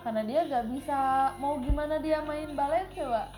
Karena 0.02 0.26
dia 0.26 0.42
gak 0.50 0.66
bisa 0.66 1.30
mau 1.38 1.62
gimana 1.62 2.02
dia 2.02 2.18
main 2.26 2.50
balet 2.58 2.90
coba? 2.90 3.30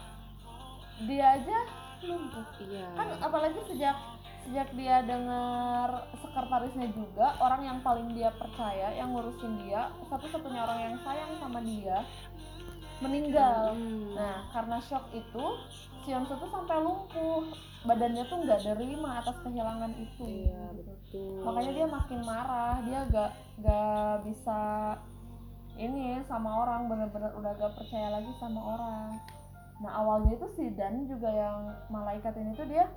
Dia 1.04 1.36
aja 1.36 1.58
lumpuh. 2.00 2.40
Iya. 2.64 2.88
Kan 2.96 3.08
apalagi 3.20 3.60
sejak 3.68 3.92
sejak 4.44 4.68
dia 4.76 5.00
dengar 5.02 6.08
sekretarisnya 6.20 6.88
juga 6.92 7.34
orang 7.40 7.62
yang 7.64 7.78
paling 7.80 8.12
dia 8.12 8.28
percaya 8.36 8.92
yang 8.92 9.16
ngurusin 9.16 9.64
dia 9.64 9.88
satu-satunya 10.12 10.60
orang 10.60 10.78
yang 10.90 10.96
sayang 11.00 11.32
sama 11.40 11.64
dia 11.64 12.04
meninggal. 13.02 13.74
Hmm. 13.74 14.14
nah 14.14 14.46
karena 14.54 14.78
shock 14.78 15.10
itu 15.10 15.44
si 16.04 16.12
Yonso 16.12 16.36
tuh 16.38 16.50
sampai 16.52 16.78
lumpuh. 16.84 17.42
Badannya 17.84 18.24
tuh 18.28 18.38
nggak 18.44 18.60
nerima 18.64 19.20
atas 19.20 19.36
kehilangan 19.44 19.92
itu. 19.98 20.24
Iya 20.24 20.64
betul. 20.72 21.44
Makanya 21.44 21.72
dia 21.74 21.86
makin 21.88 22.20
marah. 22.24 22.74
Dia 22.84 23.00
gak 23.12 23.32
gak 23.60 24.14
bisa 24.24 24.60
ini 25.74 26.22
sama 26.24 26.64
orang 26.64 26.86
bener-bener 26.86 27.34
udah 27.34 27.52
gak 27.60 27.76
percaya 27.76 28.08
lagi 28.08 28.30
sama 28.40 28.60
orang. 28.62 29.10
Nah 29.84 29.92
awalnya 30.00 30.32
itu 30.38 30.46
si 30.54 30.64
Dan 30.72 31.04
juga 31.04 31.28
yang 31.28 31.76
malaikat 31.92 32.32
ini 32.40 32.56
tuh 32.56 32.68
dia 32.68 32.88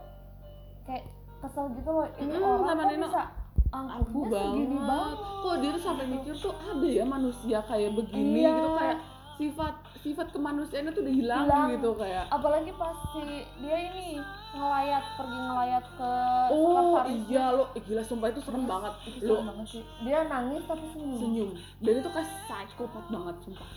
kayak 0.88 1.04
kesel 1.39 1.65
gitu 1.72 1.89
loh 1.89 2.08
ini 2.15 2.32
Mm, 2.32 2.44
orang 2.44 2.77
kok 2.77 2.88
Nino. 2.88 3.08
bisa 3.08 3.24
angkuhnya 3.70 4.39
segini 4.41 4.65
banget. 4.72 4.88
banget 4.88 5.17
Kok 5.38 5.56
dia 5.58 5.70
tuh 5.70 5.84
sampai 5.84 6.06
mikir 6.08 6.34
tuh 6.36 6.53
ada 6.56 6.88
ya 6.89 7.03
manusia 7.06 7.58
kayak 7.62 7.91
begini 7.94 8.39
Iya. 8.39 8.51
gitu 8.53 8.70
kayak 8.74 8.98
sifat 9.38 9.74
sifat 10.00 10.27
kemanusiaannya 10.32 10.89
tuh 10.89 11.03
udah 11.03 11.13
hilang, 11.13 11.46
Hilang. 11.46 11.67
gitu 11.72 11.89
kayak. 11.94 12.25
apalagi 12.27 12.72
pas 12.74 12.98
si 13.08 13.22
dia 13.60 13.77
ini 13.84 14.17
ngelayat 14.50 15.03
pergi 15.13 15.38
ngelayat 15.38 15.86
ke 15.94 16.12
Oh 16.50 16.98
iya 17.06 17.46
lo, 17.51 17.70
eh, 17.70 17.82
gila 17.84 18.01
sumpah 18.01 18.27
itu 18.27 18.41
serem 18.41 18.65
banget 18.65 18.94
itu 19.06 19.29
lo 19.29 19.46
banget 19.46 19.67
sih 19.70 19.84
dia 20.01 20.25
nangis 20.25 20.65
tapi 20.65 20.86
senyum, 20.89 21.20
senyum 21.20 21.50
dan 21.77 21.94
itu 21.94 22.10
kayak 22.10 22.29
psikopat 22.48 23.06
banget 23.08 23.36
sumpah. 23.39 23.67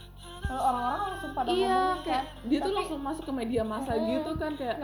kalau 0.41 0.63
orang-orang 0.65 1.01
langsung 1.11 1.33
pada 1.35 1.49
iya 1.51 1.81
kayak 2.01 2.25
dia 2.43 2.59
tuh 2.59 2.65
Tapi- 2.65 2.79
langsung 2.81 3.01
masuk 3.03 3.25
ke 3.27 3.33
media 3.35 3.63
massa 3.63 3.93
Mm-mm. 3.93 4.09
gitu 4.09 4.31
kan 4.35 4.53
kayak. 4.55 4.77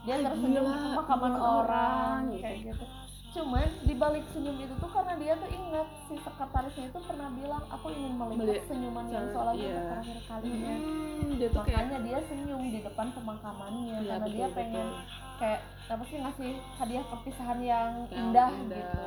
Dia 0.00 0.16
tersenyum 0.20 0.64
pemakaman 0.64 0.94
pemakaman 0.94 1.32
orang, 1.32 1.58
orang, 1.58 2.18
gitu. 2.28 2.42
kayak 2.42 2.58
gitu. 2.66 2.84
cuman 3.28 3.68
di 3.84 3.94
balik 3.94 4.24
senyum 4.26 4.56
itu 4.56 4.74
tuh 4.74 4.88
karena 4.88 5.14
dia 5.14 5.36
tuh 5.36 5.48
ingat 5.48 5.88
si 6.02 6.14
sekretarisnya 6.16 6.84
itu 6.88 6.98
pernah 6.98 7.28
bilang 7.30 7.60
aku 7.68 7.86
ingin 7.90 8.12
melihat 8.16 8.40
Melihat- 8.40 8.66
senyuman 8.66 9.04
yang 9.06 9.26
Iya. 9.28 9.36
lagi 9.38 9.64
untuk 9.68 9.84
terakhir 9.84 10.18
kalinya. 10.24 10.74
Hmm, 10.74 11.30
dia 11.30 11.48
tuh 11.48 11.60
kayak 11.60 11.76
makanya 11.76 11.98
dia 12.00 12.18
senyum 12.24 12.62
di 12.64 12.80
depan 12.80 13.06
pemakamannya 13.12 13.94
Iya, 13.94 14.08
karena 14.08 14.24
betul, 14.24 14.34
dia 14.34 14.48
pengen 14.50 14.86
betul. 14.88 15.36
kayak 15.38 15.60
apa 15.88 16.02
sih 16.04 16.16
ngasih 16.18 16.50
hadiah 16.74 17.04
perpisahan 17.04 17.58
yang, 17.62 17.90
Yang 18.06 18.16
indah, 18.18 18.48
indah. 18.50 18.78
gitu. 18.80 19.06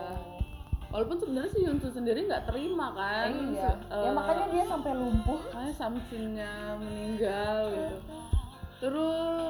Walaupun 0.91 1.17
sebenarnya 1.17 1.49
si 1.49 1.59
Yunsu 1.61 1.87
sendiri 1.89 2.19
nggak 2.21 2.45
terima 2.45 2.87
kan 2.91 3.29
iya. 3.49 3.63
Se- 3.73 3.83
ya 3.89 4.05
eh, 4.05 4.13
makanya 4.13 4.45
dia 4.49 4.63
sampai 4.65 4.91
lumpuh. 4.93 5.39
makanya 5.49 5.73
Samsinnya 5.73 6.51
meninggal 6.77 7.57
gitu. 7.73 7.97
Terus 8.77 9.40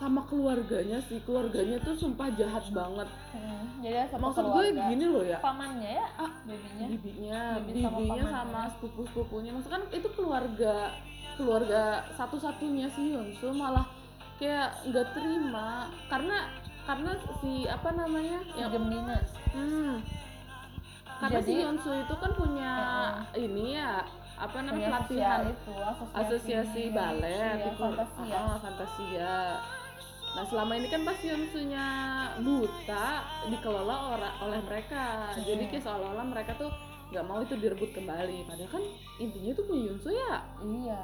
sama 0.00 0.24
keluarganya 0.24 0.96
sih. 1.04 1.20
Keluarganya 1.22 1.76
tuh 1.84 1.92
sumpah 1.92 2.32
jahat 2.32 2.64
banget. 2.72 3.08
Hmm, 3.36 3.84
jadi 3.84 4.08
satu 4.08 4.22
maksud 4.24 4.44
gue 4.48 4.64
keluarga. 4.72 4.88
gini 4.88 5.04
loh 5.04 5.24
ya. 5.24 5.38
Pamannya 5.44 5.90
ya? 6.00 6.08
Ah 6.16 6.32
babynya 6.48 6.86
bibinya. 6.88 7.40
Bibi 7.60 7.80
sama 7.84 7.98
bibinya 8.00 8.24
pamannya. 8.24 8.32
sama 8.32 8.60
sepupu 8.72 9.00
sepupunya 9.12 9.50
maksudnya 9.52 9.76
kan 9.76 9.84
itu 9.92 10.08
keluarga 10.16 10.74
keluarga 11.36 11.82
satu-satunya 12.16 12.86
si 12.92 13.12
Yonsu 13.12 13.52
malah 13.52 13.84
kayak 14.40 14.72
nggak 14.88 15.06
terima. 15.12 15.92
Karena 16.08 16.48
karena 16.88 17.12
si 17.44 17.68
apa 17.68 17.92
namanya? 17.92 18.40
Si 18.48 18.56
yang 18.56 18.72
Gemina 18.72 19.20
hmm, 19.52 19.94
karena 21.20 21.38
si 21.44 21.52
Jadi- 21.52 21.62
Yonsu 21.68 21.90
itu 21.92 22.14
kan 22.16 22.30
punya 22.32 22.72
ini 23.36 23.76
ya 23.76 24.00
apa 24.40 24.64
namanya 24.64 25.04
pelatihan. 25.04 25.44
sosial 25.44 25.52
itu 25.52 25.74
asosiasi, 25.76 26.16
asosiasi 26.16 26.82
balet 26.96 27.28
iya, 27.28 27.50
itu 27.60 27.70
fantasia. 27.76 28.38
Ah, 28.40 28.56
fantasia 28.56 29.32
nah 30.30 30.46
selama 30.46 30.78
ini 30.78 30.86
kan 30.86 31.02
pas 31.02 31.18
Yonsunya 31.18 31.86
buta 32.38 33.06
dikelola 33.50 33.96
ora- 34.14 34.36
oleh 34.46 34.60
mereka. 34.62 35.34
Hmm. 35.34 35.42
jadi 35.42 35.64
kayak 35.66 35.84
seolah-olah 35.84 36.26
mereka 36.26 36.54
tuh 36.54 36.70
nggak 37.10 37.24
mau 37.26 37.42
itu 37.42 37.58
direbut 37.58 37.90
kembali. 37.90 38.46
Padahal 38.46 38.70
kan 38.70 38.84
intinya 39.18 39.52
tuh 39.58 39.64
punya 39.66 39.82
Yonsu 39.90 40.08
ya. 40.14 40.34
Iya. 40.62 41.02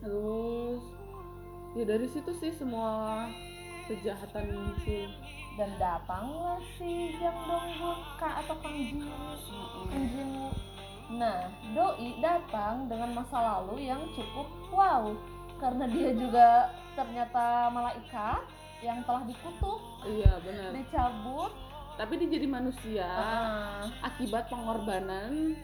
Terus 0.00 0.82
ya 1.74 1.84
dari 1.84 2.06
situ 2.08 2.32
sih 2.40 2.52
semua 2.56 3.28
kejahatan 3.84 4.44
muncul. 4.56 5.08
Dan 5.54 5.70
datanglah 5.78 6.58
si 6.74 7.14
Jang 7.22 7.38
Donggun 7.46 7.98
Kak 8.18 8.42
atau 8.42 8.58
Kang 8.58 8.74
Jin 8.74 9.06
Kang 9.06 10.04
Jinwoo. 10.10 10.50
Nah, 11.14 11.46
Doi 11.76 12.18
datang 12.18 12.90
dengan 12.90 13.14
masa 13.14 13.38
lalu 13.38 13.86
yang 13.86 14.02
cukup 14.16 14.48
wow 14.72 15.14
karena 15.60 15.84
dia 15.88 16.10
juga 16.14 16.48
ternyata 16.94 17.72
malaikat 17.72 18.42
yang 18.84 19.00
telah 19.08 19.24
dikutuk, 19.24 19.80
iya 20.04 20.32
benar. 20.44 20.70
dicabut, 20.76 21.52
tapi 21.96 22.12
dia 22.20 22.28
jadi 22.36 22.46
manusia. 22.46 23.08
Ah, 23.08 23.86
akibat 24.04 24.50
pengorbanan 24.52 25.56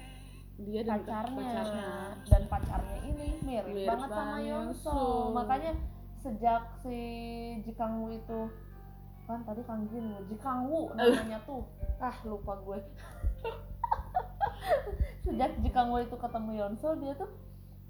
dia 0.61 0.81
dan 0.85 1.01
pacarnya. 1.05 1.41
pacarnya. 1.41 1.91
Dan 2.29 2.43
pacarnya 2.49 2.99
ini 3.09 3.29
mirip, 3.45 3.73
Mirip 3.73 3.89
banget 3.89 4.09
sama 4.13 4.37
Yonso. 4.41 4.93
Yonso. 4.93 5.01
Makanya 5.33 5.73
sejak 6.21 6.63
si 6.85 6.99
Jikang 7.65 8.05
Woo 8.05 8.13
itu 8.13 8.41
kan 9.25 9.41
tadi 9.47 9.63
Kang 9.63 9.87
Jin 9.89 10.11
Woo, 10.11 10.23
Ji 10.27 10.37
Kang 10.43 10.67
Woo 10.67 10.91
namanya 10.93 11.39
tuh. 11.47 11.65
Ah 12.03 12.17
lupa 12.27 12.59
gue. 12.67 12.79
Sejak 15.25 15.51
Ji 15.63 15.71
Kang 15.71 15.89
Woo 15.95 16.03
itu 16.03 16.17
ketemu 16.19 16.51
Yeonseo 16.61 16.93
dia 16.99 17.15
tuh 17.17 17.31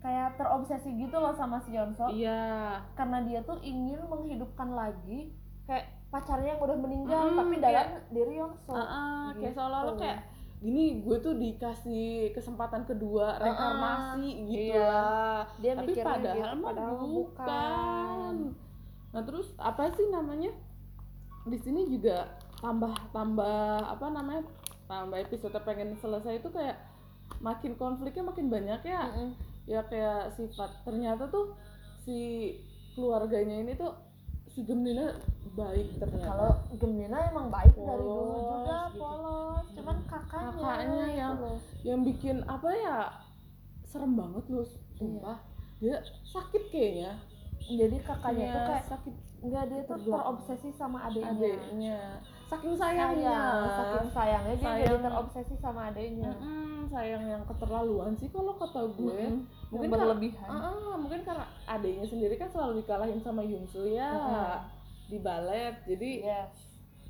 kayak 0.01 0.41
terobsesi 0.41 0.97
gitu 0.97 1.13
loh 1.13 1.37
sama 1.37 1.61
si 1.61 1.77
Yeonseo 1.77 2.09
iya. 2.09 2.81
Karena 2.97 3.21
dia 3.21 3.45
tuh 3.45 3.61
ingin 3.61 4.01
menghidupkan 4.09 4.73
lagi 4.73 5.29
kayak 5.69 5.93
pacarnya 6.09 6.57
yang 6.57 6.63
udah 6.65 6.79
meninggal 6.81 7.25
Mm, 7.31 7.37
tapi 7.37 7.55
dalam 7.61 7.87
diri 8.09 8.33
Yeonseo 8.41 8.75
Heeh, 8.75 9.21
kayak 9.37 9.53
gitu. 9.53 9.57
seolah-olah 9.61 9.97
kayak 10.01 10.19
gini 10.61 11.01
gue 11.01 11.17
tuh 11.21 11.35
dikasih 11.37 12.33
kesempatan 12.33 12.85
kedua 12.85 13.37
Heeh, 13.37 13.45
reinkarnasi 13.45 14.29
gitu 14.49 14.73
iya. 14.73 14.89
lah. 14.89 15.41
Dia 15.61 15.73
tapi 15.77 15.93
padahal 15.97 16.37
gitu, 16.37 16.57
mah 16.61 16.69
padahal 16.69 16.97
bukan. 17.05 18.35
nah 19.11 19.23
terus 19.27 19.53
apa 19.57 19.91
sih 19.93 20.09
namanya? 20.09 20.53
Di 21.45 21.59
sini 21.61 21.89
juga 21.89 22.25
tambah 22.61 22.93
tambah 23.13 23.85
apa 23.85 24.07
namanya? 24.09 24.45
Tambah 24.85 25.17
episode 25.19 25.57
pengen 25.61 25.93
selesai 25.97 26.41
itu 26.41 26.49
kayak 26.49 26.77
makin 27.41 27.77
konfliknya 27.77 28.25
makin 28.27 28.49
banyak 28.49 28.81
ya. 28.85 29.07
Mm-mm. 29.13 29.50
Ya 29.65 29.81
kayak 29.85 30.33
sifat. 30.33 30.71
Ternyata 30.83 31.27
tuh 31.27 31.57
si 31.99 32.19
keluarganya 32.93 33.61
ini 33.61 33.73
tuh 33.75 33.93
si 34.47 34.63
Gemnina 34.63 35.15
baik 35.51 35.99
ternyata. 35.99 36.27
Kalau 36.27 36.53
Gemina 36.75 37.19
emang 37.27 37.49
baik 37.49 37.75
dari 37.75 37.99
dulu 37.99 38.23
Polos 38.23 38.39
juga 38.47 38.79
gitu. 38.87 38.99
polos. 38.99 39.65
Cuman 39.73 39.97
kakaknya 40.05 40.51
Kakaknya 40.53 41.05
gitu 41.07 41.19
yang- 41.19 41.39
loh. 41.39 41.59
yang 41.83 42.01
bikin 42.05 42.37
apa 42.45 42.69
ya 42.71 42.99
serem 43.85 44.13
banget 44.15 44.45
loh 44.49 44.67
sumpah. 44.95 45.39
Dia 45.79 45.97
sakit 46.25 46.63
kayaknya. 46.69 47.13
Jadi 47.61 47.97
kakaknya 48.01 48.47
Kayak 48.47 48.55
tuh 48.55 48.67
kayak 48.69 48.87
sakit 48.87 49.15
enggak 49.41 49.65
dia 49.67 49.81
tuh 49.85 49.99
terobsesi 50.03 50.71
sama 50.71 50.99
adiknya. 51.07 51.31
Adiknya 51.33 51.99
saking 52.51 52.75
sayang 52.75 53.15
sayangnya 53.15 53.39
saking 53.71 54.09
sayangnya 54.11 54.55
dia 54.55 54.67
jadi 54.67 54.83
Sayang. 54.83 55.03
terobsesi 55.03 55.55
sama 55.57 55.81
adiknya 55.87 56.31
Mm-mm, 56.35 56.87
sayang 56.87 57.23
yang 57.25 57.43
keterlaluan 57.45 58.11
sih 58.13 58.27
kalau 58.29 58.53
kata 58.55 58.91
gue 58.91 59.07
Mm-mm. 59.23 59.47
mungkin 59.71 59.79
Yang 59.81 59.93
karena- 59.93 60.05
berlebihan 60.05 60.49
ah, 60.51 60.97
mungkin 60.97 61.21
karena 61.23 61.47
adiknya 61.65 62.05
sendiri 62.05 62.35
kan 62.35 62.49
selalu 62.49 62.83
dikalahin 62.83 63.21
sama 63.21 63.41
Yunsu 63.41 63.87
ya 63.89 64.11
Mm-mm. 64.11 64.59
di 65.07 65.19
balet 65.19 65.75
jadi 65.85 66.11
yes 66.25 66.51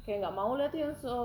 kayak 0.01 0.21
nggak 0.21 0.35
mau 0.35 0.53
lihat 0.55 0.73
Yunsu 0.73 1.17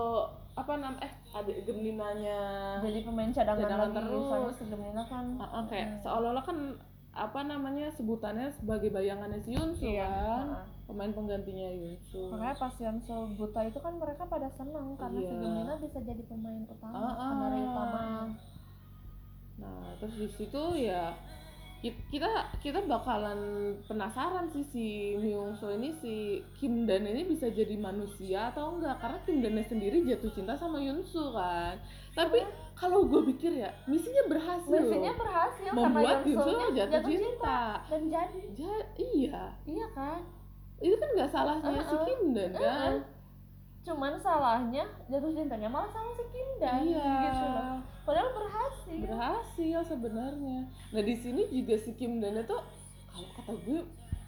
apa 0.53 0.71
nam 0.73 0.95
eh 0.97 1.11
adik 1.33 1.67
Gemninanya 1.67 2.39
jadi 2.79 3.03
pemain 3.03 3.27
cadangan, 3.27 3.59
Cadangan 3.61 3.89
lagi 3.89 3.99
terus. 3.99 4.55
Gemina 4.65 5.03
kan 5.03 5.25
Ah, 5.35 5.51
ah, 5.51 5.63
kayak 5.65 5.87
Mm. 5.89 5.99
seolah-olah 5.99 6.39
kan 6.41 6.57
apa 7.15 7.39
namanya 7.41 7.87
sebutannya 7.89 8.51
sebagai 8.53 8.91
bayangannya 8.91 9.39
si 9.39 9.55
Yunsu 9.55 9.87
Iya, 9.87 10.03
kan. 10.03 10.45
Heeh. 10.51 10.63
pemain 10.85 11.09
penggantinya 11.09 11.71
Yunsu. 11.71 12.27
Makanya 12.27 12.55
pas 12.59 12.75
Yeonseo 12.75 13.31
buta 13.33 13.61
itu 13.63 13.79
kan 13.79 13.93
mereka 13.95 14.27
pada 14.27 14.51
seneng 14.51 14.93
karena 14.95 15.17
si 15.17 15.25
Iya. 15.25 15.39
Gemina 15.39 15.73
bisa 15.79 15.99
jadi 15.99 16.23
pemain 16.25 16.61
utama 16.61 17.15
penari 17.15 17.59
utamanya. 17.63 18.23
Nah, 19.55 19.95
terus 19.97 20.13
di 20.13 20.27
situ 20.29 20.61
ya 20.77 21.15
kita 22.09 22.29
kita 22.63 22.79
bakalan 22.87 23.73
penasaran 23.85 24.49
sih 24.49 24.65
si 24.73 24.85
Myung 25.19 25.53
So 25.53 25.69
ini 25.69 25.93
si 26.01 26.41
Kim 26.57 26.87
Dan 26.89 27.05
ini 27.05 27.27
bisa 27.27 27.51
jadi 27.51 27.75
manusia 27.77 28.49
atau 28.49 28.77
enggak 28.77 28.97
karena 28.97 29.19
Kim 29.27 29.43
Dan 29.43 29.59
sendiri 29.65 30.01
jatuh 30.07 30.31
cinta 30.33 30.55
sama 30.57 30.79
Soo 31.05 31.35
kan. 31.35 31.77
Tapi 32.15 32.39
kalau 32.73 33.05
gue 33.05 33.21
pikir 33.35 33.59
ya 33.59 33.69
misinya 33.85 34.23
berhasil. 34.31 34.71
Misinya 34.71 35.13
berhasil 35.13 35.69
membuat 35.75 36.23
Yoon 36.23 36.37
Soo 36.37 36.47
Yeonseo-nya 36.47 36.67
jatuh, 36.73 37.03
cinta. 37.11 37.61
dan 37.91 38.01
jadi 38.07 38.41
Ja- 38.55 38.89
iya, 38.95 39.41
iya 39.67 39.87
kan 39.93 40.23
itu 40.83 40.95
kan 40.99 41.09
nggak 41.15 41.31
salahnya 41.31 41.81
si 41.83 41.95
Uh-uh. 41.95 42.03
Kim 42.03 42.21
Dan 42.35 42.51
kan. 42.51 42.93
Cuman 43.85 44.17
salahnya 44.17 44.83
jatuh 45.05 45.29
cintanya 45.29 45.69
malah 45.69 45.85
sama 45.93 46.09
si 46.17 46.25
Kim 46.33 46.49
Dan 46.57 46.81
iya. 46.89 47.29
gitu 47.29 47.45
loh. 47.45 47.77
Padahal 48.01 48.29
berhasil. 48.33 48.97
Berhasil 49.05 49.77
sebenarnya. 49.85 50.65
Nah 50.89 51.01
di 51.05 51.15
sini 51.15 51.45
juga 51.53 51.77
si 51.77 51.93
Kim 51.93 52.17
Dan 52.17 52.41
itu 52.41 52.57
kalau 53.05 53.29
kata 53.37 53.53
gue 53.61 53.85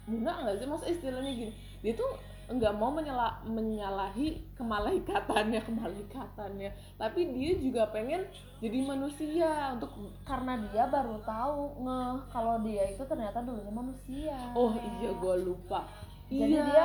Muna 0.08 0.40
nggak 0.40 0.56
sih? 0.56 0.66
Masa 0.66 0.86
istilahnya 0.88 1.32
gini 1.36 1.52
dia 1.78 1.94
tuh 1.94 2.10
nggak 2.48 2.74
mau 2.80 2.88
menyala, 2.88 3.44
menyalahi 3.44 4.56
kemalaikatannya 4.56 5.60
kemalaikatannya 5.68 6.70
tapi 6.96 7.28
dia 7.36 7.60
juga 7.60 7.92
pengen 7.92 8.24
jadi 8.56 8.88
manusia 8.88 9.76
untuk 9.76 9.92
karena 10.24 10.56
dia 10.72 10.88
baru 10.88 11.20
tahu 11.22 11.84
ngeh 11.84 12.16
kalau 12.32 12.56
dia 12.64 12.88
itu 12.88 13.04
ternyata 13.04 13.44
dulunya 13.44 13.68
manusia. 13.68 14.36
Oh 14.56 14.72
iya 14.72 15.12
gue 15.12 15.36
lupa 15.44 15.84
jadi 16.28 16.56
iya. 16.60 16.64
dia 16.68 16.84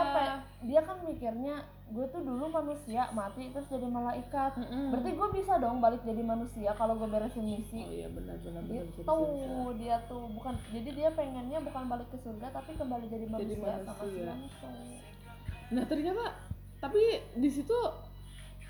dia 0.63 0.81
kan 0.87 0.97
mikirnya 1.03 1.67
gue 1.93 2.05
tuh 2.09 2.23
dulu 2.25 2.49
manusia 2.49 3.05
mati 3.13 3.51
terus 3.53 3.67
jadi 3.69 3.85
malaikat 3.85 4.55
Mm-mm. 4.57 4.89
berarti 4.95 5.09
gue 5.13 5.27
bisa 5.35 5.53
dong 5.59 5.77
balik 5.83 6.01
jadi 6.01 6.23
manusia 6.23 6.71
kalau 6.73 6.97
gue 6.97 7.05
beresin 7.05 7.45
misi 7.45 7.83
oh 7.85 7.91
iya 7.91 8.07
benar 8.09 8.39
benar 8.41 8.63
benar 8.65 8.87
gitu 8.89 9.03
bisa. 9.03 9.77
dia 9.77 9.95
tuh 10.09 10.25
bukan 10.31 10.55
jadi 10.71 10.89
dia 10.89 11.09
pengennya 11.11 11.59
bukan 11.61 11.83
balik 11.91 12.07
ke 12.09 12.17
surga 12.23 12.49
tapi 12.55 12.71
kembali 12.79 13.05
jadi 13.11 13.25
manusia, 13.29 13.77
sama 13.85 14.03
si 14.09 14.19
manusia. 14.25 14.69
Nah 15.69 15.83
ternyata 15.85 16.25
tapi 16.79 17.03
di 17.37 17.49
situ 17.51 17.77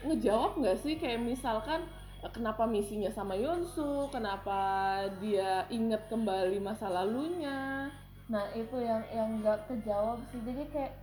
ngejawab 0.04 0.60
nggak 0.60 0.78
sih 0.84 1.00
kayak 1.00 1.24
misalkan 1.24 1.88
eh, 2.20 2.32
kenapa 2.34 2.68
misinya 2.68 3.14
sama 3.14 3.40
Yonsu, 3.40 4.12
kenapa 4.12 5.00
dia 5.24 5.64
inget 5.72 6.12
kembali 6.12 6.60
masa 6.60 6.92
lalunya. 6.92 7.88
Nah 8.26 8.46
itu 8.52 8.78
yang 8.78 9.04
yang 9.10 9.30
nggak 9.38 9.68
kejawab 9.68 10.20
sih. 10.30 10.40
Jadi 10.42 10.64
kayak 10.70 10.94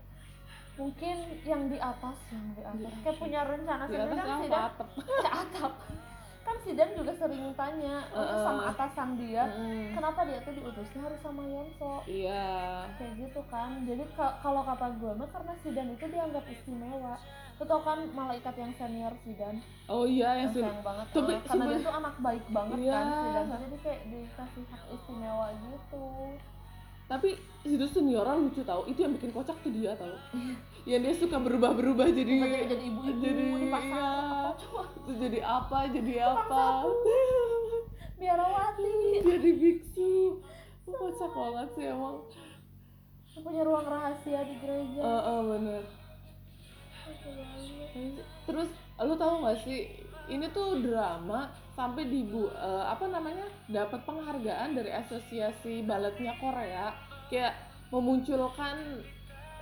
mungkin 0.74 1.16
yang 1.42 1.62
di 1.68 1.76
atas 1.76 2.16
yang 2.28 2.46
di 2.50 2.62
atas. 2.62 2.80
Di 2.87 3.00
kayak 3.02 3.18
punya 3.18 3.40
rencana 3.44 3.85
atas 3.85 4.09
kan? 4.18 4.38
Sidan 4.40 4.62
Atap. 4.66 4.88
atap. 5.44 5.72
Kan 6.40 6.56
Sidan 6.64 6.90
juga 6.96 7.12
sering 7.12 7.52
tanya 7.52 7.94
Heeh. 8.09 8.40
sama 8.40 8.62
atasan 8.72 9.09
dia. 9.14 9.44
Mm-mm. 9.46 9.92
kenapa 9.92 10.24
dia 10.24 10.40
tuh 10.40 10.52
diutusnya 10.52 11.00
harus 11.04 11.20
sama 11.20 11.42
Yonso? 11.44 12.00
Iya. 12.04 12.88
kayak 12.96 13.12
gitu 13.18 13.40
kan. 13.46 13.70
Jadi 13.85 14.04
ka- 14.11 14.37
kalau 14.40 14.64
kata 14.64 14.88
gue 14.96 15.12
mah 15.12 15.28
karena 15.28 15.52
Sidan 15.61 15.88
itu 15.90 16.04
dianggap 16.06 16.44
istimewa. 16.48 17.14
Lu 17.61 17.68
tau 17.68 17.85
kan 17.85 18.00
malaikat 18.09 18.56
yang 18.56 18.72
senior 18.72 19.12
Sidan? 19.20 19.61
Oh 19.85 20.09
iya 20.09 20.33
yang 20.35 20.48
yang 20.48 20.72
sayang 20.72 20.80
banget. 20.80 21.06
Tapi 21.12 21.33
karena 21.44 21.64
dia 21.68 21.78
tuh 21.78 21.94
anak 21.94 22.14
baik 22.18 22.44
banget 22.48 22.76
Iya. 22.80 22.94
kan 22.96 23.04
Sidan. 23.20 23.46
Jadi 23.61 23.76
kayak 23.78 24.00
dikasih 24.09 24.64
hak 24.66 24.83
istimewa 24.90 25.46
gitu 25.61 26.04
Tapi 27.11 27.35
itu 27.66 27.87
senioran 27.90 28.46
lucu 28.46 28.62
tau. 28.62 28.87
Itu 28.87 29.03
yang 29.03 29.18
bikin 29.18 29.35
kocak 29.35 29.59
tuh 29.66 29.75
dia 29.75 29.99
tau. 29.99 30.14
yang 30.88 31.03
dia 31.05 31.12
suka 31.12 31.37
berubah-berubah 31.37 32.09
jadi 32.09 32.33
jadi 32.40 32.73
jadi 32.73 32.85
ibu-ibu 32.88 33.20
jadi 33.20 33.44
di 33.53 33.66
pasar 33.68 33.85
iya. 33.85 34.57
apa 34.57 34.81
Terus 35.05 35.18
jadi 35.20 35.38
apa? 35.44 35.79
Jadi 35.90 36.12
Tukang 36.16 36.38
apa? 36.40 36.64
biarawati 38.20 38.94
jadi 39.27 39.51
biksu. 39.59 40.38
Kocak 40.87 41.31
banget 41.35 41.68
sih 41.75 41.85
emang. 41.90 42.18
punya 43.40 43.64
ruang 43.64 43.88
rahasia 43.88 44.44
di 44.44 44.53
gereja 44.61 45.01
Eh 45.01 45.20
eh, 45.33 45.40
bener. 45.49 45.83
Terus 48.44 48.68
lu 49.01 49.14
tahu 49.16 49.35
nggak 49.40 49.59
sih 49.64 49.81
ini 50.31 50.46
tuh 50.53 50.79
drama 50.85 51.49
sampai 51.81 52.05
di 52.05 52.21
bu 52.23 52.45
eh, 52.47 52.85
apa 52.85 53.09
namanya 53.09 53.49
dapat 53.66 54.05
penghargaan 54.05 54.77
dari 54.77 54.93
asosiasi 54.93 55.81
baletnya 55.81 56.37
Korea 56.37 56.93
kayak 57.27 57.57
memunculkan 57.88 59.01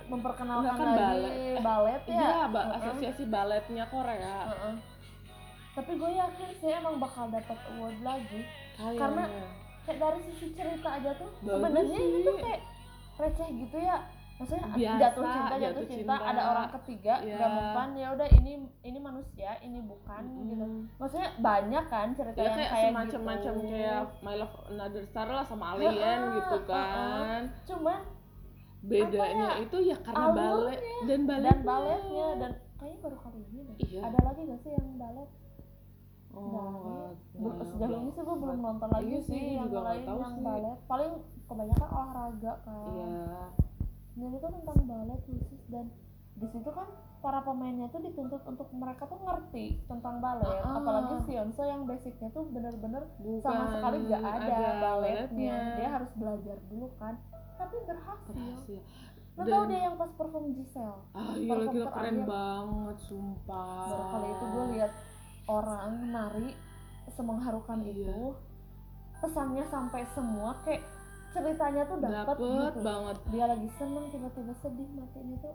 memperkenalkan 0.03 0.73
Kan 0.73 0.89
lagi 0.89 0.99
balet. 0.99 1.61
balet, 1.61 2.01
ya, 2.03 2.19
ya 2.19 2.39
ba- 2.45 2.67
Heeh. 2.67 2.77
asosiasi 2.81 3.23
baletnya 3.25 3.85
Korea 3.87 4.51
Heeh. 4.51 4.75
tapi 5.71 5.91
gue 5.95 6.11
yakin 6.11 6.49
sih 6.51 6.69
emang 6.73 6.99
bakal 6.99 7.29
dapat 7.29 7.55
award 7.69 7.99
lagi 8.01 8.41
Kayaknya. 8.75 8.99
Karena 8.99 9.23
kayak 9.83 9.97
dari 9.97 10.19
sisi 10.23 10.47
cerita 10.51 10.89
aja 10.89 11.11
tuh 11.13 11.29
sebenarnya 11.37 11.99
ini 11.99 12.19
tuh 12.21 12.35
kayak 12.37 12.61
receh 13.17 13.49
gitu 13.53 13.77
ya 13.77 13.97
maksudnya 14.39 14.65
Biasa, 14.71 14.99
jatuh 15.03 15.23
cinta 15.25 15.51
jatuh, 15.51 15.59
jatuh 15.59 15.85
cinta, 15.85 16.13
cinta. 16.15 16.29
ada 16.31 16.41
orang 16.47 16.67
ketiga 16.73 17.13
Iya. 17.19 17.35
nggak 17.35 17.49
mempan 17.51 17.89
ya 17.93 18.07
udah 18.09 18.27
ini 18.33 18.51
ini 18.81 18.99
manusia 18.99 19.51
ini 19.59 19.79
bukan 19.81 20.23
gitu 20.41 20.63
Mm. 20.63 20.81
maksudnya 20.95 21.29
banyak 21.37 21.83
kan 21.85 22.07
cerita 22.13 22.37
ya 22.37 22.43
yang 22.45 22.55
kayak, 22.55 22.71
kayak 22.71 22.87
semacam-macam 22.89 23.53
gitu. 23.53 23.67
kayak 23.69 24.01
My 24.21 24.35
Love 24.35 24.55
Another 24.69 25.03
Star 25.03 25.27
lah 25.27 25.43
sama 25.43 25.65
Alien 25.73 25.91
Heeh, 25.91 26.33
gitu 26.33 26.57
kan 26.65 27.41
cuman 27.65 27.99
bedanya 28.81 29.47
ya, 29.49 29.59
itu 29.59 29.77
ya 29.83 29.97
karena 29.99 30.25
balet 30.31 30.79
dan 31.03 31.21
baletnya 31.21 31.51
dan 31.51 31.57
baletnya 31.61 32.27
dan 32.37 32.51
kayaknya 32.79 32.99
baru 33.03 33.17
kali 33.19 33.39
ini 33.43 33.59
deh 33.61 33.75
Iya. 33.81 34.01
ada 34.01 34.19
lagi 34.23 34.41
gak 34.45 34.59
sih 34.61 34.71
yang 34.71 34.87
balet 34.95 35.29
oh, 36.29 36.39
Nggak. 36.39 36.63
nggak- 36.63 37.15
nggak- 37.35 37.67
sejauh 37.67 37.91
ini 37.97 38.09
sih 38.09 38.21
gue 38.21 38.37
belum 38.39 38.59
nonton 38.61 38.87
lagi 38.89 39.03
Iya 39.05 39.19
sih, 39.19 39.41
yang 39.51 39.67
juga 39.67 39.75
nggak 39.75 39.83
lain 39.83 40.03
yang 40.15 40.35
balet 40.39 40.77
paling 40.85 41.11
kebanyakan 41.43 41.89
olahraga 41.91 42.53
kan 42.61 42.87
iya 42.87 43.07
dan 44.19 44.29
itu 44.29 44.47
tentang 44.51 44.79
balet 44.83 45.19
khusus 45.23 45.61
dan 45.67 45.85
di 46.35 46.47
situ 46.47 46.69
kan 46.69 46.87
para 47.19 47.39
pemainnya 47.39 47.87
tuh 47.87 47.99
dituntut 47.99 48.39
untuk 48.43 48.67
mereka 48.71 49.03
tuh 49.03 49.19
ngerti 49.19 49.83
tentang 49.85 50.19
balet 50.19 50.55
Ah. 50.57 50.77
apalagi 50.77 51.15
si 51.21 51.31
Yonso 51.33 51.63
yang 51.63 51.83
basicnya 51.83 52.27
tuh 52.29 52.47
bener-bener 52.47 53.03
sama 53.39 53.65
sekali 53.69 53.97
gak 54.05 54.19
ada, 54.19 54.39
baletnya 54.47 54.79
baletnya. 54.79 55.55
dia 55.75 55.89
harus 55.89 56.11
belajar 56.13 56.57
dulu 56.65 56.87
kan 56.95 57.15
tapi 57.55 57.75
berhasil 57.81 58.27
berhasil 58.29 58.81
Lo 59.35 59.43
tau 59.45 59.63
dia 59.65 59.79
yang 59.81 59.95
pas 59.95 60.11
perform 60.11 60.51
Giselle 60.53 60.99
ah 61.13 61.31
iya 61.33 61.47
Perform 61.49 61.73
gila 61.73 61.87
keren 61.89 62.03
terakhir. 62.13 62.27
banget 62.27 62.97
sumpah 63.01 63.67
baru 63.85 64.03
kali 64.05 64.27
itu 64.29 64.45
gue 64.45 64.65
lihat 64.73 64.91
orang 65.45 65.89
nari 66.07 66.49
semengharukan 67.09 67.79
Iya. 67.81 67.91
itu 68.05 68.19
pesannya 69.17 69.63
sampai 69.65 70.01
semua 70.07 70.55
kayak 70.61 70.83
ceritanya 71.29 71.83
tuh 71.85 71.97
dapet, 71.99 72.15
dapet 72.15 72.37
gitu 72.39 72.79
banget 72.81 73.17
dia 73.29 73.45
lagi 73.45 73.69
seneng 73.75 74.05
tiba-tiba 74.09 74.53
sedih 74.57 74.89
matiin 74.93 75.29
itu 75.33 75.51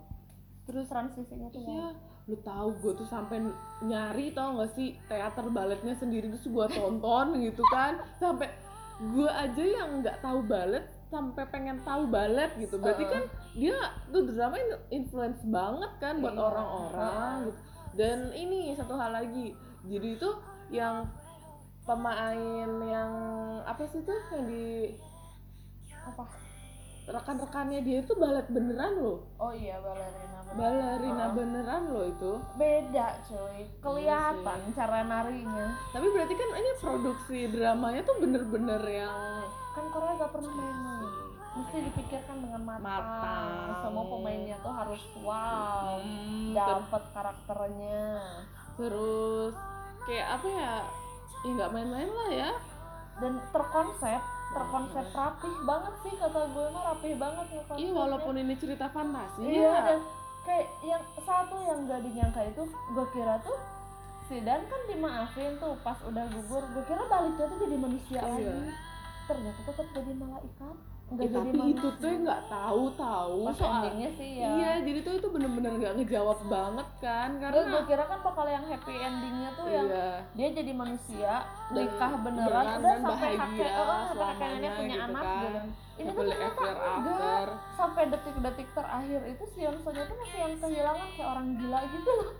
terus 0.65 0.87
transisinya 0.87 1.49
tuh 1.51 1.61
Iya, 1.61 1.89
lu 2.25 2.37
tahu 2.41 2.69
gue 2.79 2.93
tuh 2.97 3.05
sampai 3.05 3.37
nyari 3.81 4.33
tau 4.33 4.57
gak 4.57 4.73
sih 4.73 4.97
teater 5.05 5.47
baletnya 5.51 5.93
sendiri 5.95 6.33
terus 6.33 6.47
gue 6.47 6.67
tonton 6.71 7.27
gitu 7.39 7.61
kan 7.69 8.01
sampai 8.17 8.49
gue 8.97 9.27
aja 9.29 9.61
yang 9.61 10.01
nggak 10.01 10.23
tahu 10.23 10.41
balet 10.41 10.87
sampai 11.11 11.45
pengen 11.47 11.83
tahu 11.83 12.07
balet 12.07 12.49
gitu 12.57 12.79
berarti 12.79 13.05
Heeh. 13.05 13.13
kan 13.13 13.23
dia 13.53 13.79
tuh 14.09 14.23
drama 14.25 14.57
in- 14.57 14.83
influence 14.95 15.43
banget 15.45 15.91
kan 15.99 16.19
buat 16.19 16.33
Iya. 16.33 16.43
orang-orang 16.43 17.35
gitu. 17.45 17.61
dan 17.95 18.19
ini 18.33 18.73
satu 18.73 18.95
hal 18.95 19.11
lagi 19.13 19.53
jadi 19.85 20.09
itu 20.17 20.31
yang 20.73 21.05
pemain 21.85 22.71
yang 22.81 23.13
apa 23.63 23.85
sih 23.85 24.01
tuh 24.01 24.17
yang 24.33 24.49
di 24.49 24.97
apa 26.05 26.25
rekan-rekannya 27.05 27.81
dia 27.81 28.01
itu 28.01 28.13
balet 28.15 28.49
beneran 28.49 28.97
loh 28.97 29.19
oh 29.37 29.53
iya 29.53 29.77
balerina 29.77 30.39
bener. 30.41 30.55
balerina 30.57 31.17
Heeh. 31.21 31.35
beneran 31.35 31.83
loh 31.87 32.05
itu 32.07 32.33
beda 32.57 33.07
cuy 33.23 33.59
kelihatan 33.79 34.59
Iya 34.63 34.73
cara 34.73 34.99
narinya 35.03 35.67
Tapi 35.91 36.07
berarti 36.09 36.33
kan 36.33 36.49
ini 36.55 36.71
produksi 36.79 37.39
dramanya 37.49 38.01
tuh 38.03 38.17
bener-bener 38.19 38.83
yang 38.83 39.45
kan 39.71 39.85
Korea 39.91 40.13
gak 40.17 40.33
pernah 40.33 40.53
main-main 40.55 41.13
mesti 41.55 41.77
dipikirkan 41.83 42.37
dengan 42.41 42.63
matang, 42.65 42.83
Matang. 42.83 43.79
semua 43.81 44.05
pemainnya 44.09 44.57
tuh 44.59 44.73
harus 44.73 45.03
wow 45.21 46.01
Hmm, 46.01 46.51
dapat 46.51 47.03
karakternya 47.13 48.07
terus 48.75 49.55
kayak 50.03 50.29
apa 50.35 50.49
ya? 50.51 50.75
Ya 51.41 51.51
nggak 51.53 51.71
main-main 51.71 52.11
lah 52.11 52.31
ya. 52.33 52.51
dan 53.15 53.39
terkonsep 53.49 54.19
terkonsep 54.55 55.07
rapih 55.11 55.55
banget 55.65 55.95
sih 56.01 56.13
kata 56.15 56.41
gue. 56.49 56.67
Mah 56.71 56.83
rapih 56.89 57.13
banget 57.17 57.47
ya 57.51 57.63
Iya 57.75 57.91
walaupun 57.93 58.35
ini 58.37 58.55
cerita 58.55 58.87
fantasi 58.89 59.43
iya 59.43 59.61
ya. 59.61 59.75
dan 59.85 59.99
kayak 60.45 60.67
yang 60.81 61.03
satu 61.19 61.57
yang 61.59 61.79
gak 61.85 62.01
dinyangka 62.01 62.43
itu 62.47 62.63
gue 62.65 63.07
kira 63.11 63.35
tuh 63.41 63.59
si 64.25 64.41
Dan 64.41 64.65
kan 64.65 64.81
dimaafin 64.87 65.59
tuh 65.59 65.75
pas 65.81 65.99
udah 66.01 66.25
gugur. 66.31 66.63
Gue 66.71 66.85
kira 66.85 67.03
baliknya 67.05 67.45
tuh 67.45 67.59
jadi 67.59 67.77
manusia 67.77 68.21
Iya. 68.21 68.31
lagi. 68.31 68.73
Ternyata 69.25 69.61
tetap 69.67 69.87
jadi 69.91 70.13
malaikat 70.15 70.77
nggak 71.05 71.21
Eh, 71.25 71.29
jadi 71.29 71.37
tapi 71.37 71.51
manusia 71.53 71.77
itu 71.77 71.89
tuh 72.01 72.13
nggak 72.25 72.43
tahu 72.49 72.83
tahu 72.97 73.41
soal 73.53 73.85
sih 74.17 74.31
ya. 74.41 74.49
Iya, 74.57 74.73
jadi 74.89 74.99
tuh 75.05 75.13
itu 75.21 75.29
bener-bener 75.29 75.73
nggak 75.77 75.95
ngejawab 76.01 76.39
banget 76.49 76.89
kan 77.05 77.29
karena 77.39 77.61
gue 77.61 77.83
kira 77.85 78.05
kan 78.09 78.19
bakal 78.25 78.47
yang 78.49 78.65
happy 78.65 78.95
endingnya 78.97 79.51
tuh 79.53 79.67
yang 79.69 79.87
iya. 79.87 80.11
dia 80.33 80.49
jadi 80.57 80.73
manusia 80.73 81.33
nikah 81.71 82.13
beneran 82.25 82.65
beneran 82.65 82.81
udah 82.81 82.97
sampai 83.05 83.33
kakek 83.37 83.73
oh, 83.77 83.85
sampai 83.85 84.07
selamanya 84.11 84.41
kakeknya 84.41 84.71
punya 84.73 84.97
gitu 84.97 85.07
anak 85.13 85.25
kan. 85.25 85.43
gitu 85.45 85.61
ini 85.95 86.11
tuh 86.11 86.25
ternyata 86.27 86.63
enggak. 86.99 87.49
sampai 87.79 88.03
detik-detik 88.11 88.69
terakhir 88.75 89.21
itu 89.31 89.45
si 89.55 89.59
Yonsonya 89.63 90.03
tuh 90.11 90.17
masih 90.19 90.39
yang 90.43 90.55
kehilangan 90.59 91.09
kayak 91.15 91.29
orang 91.31 91.47
gila 91.55 91.81
gitu 91.87 92.11
loh. 92.11 92.31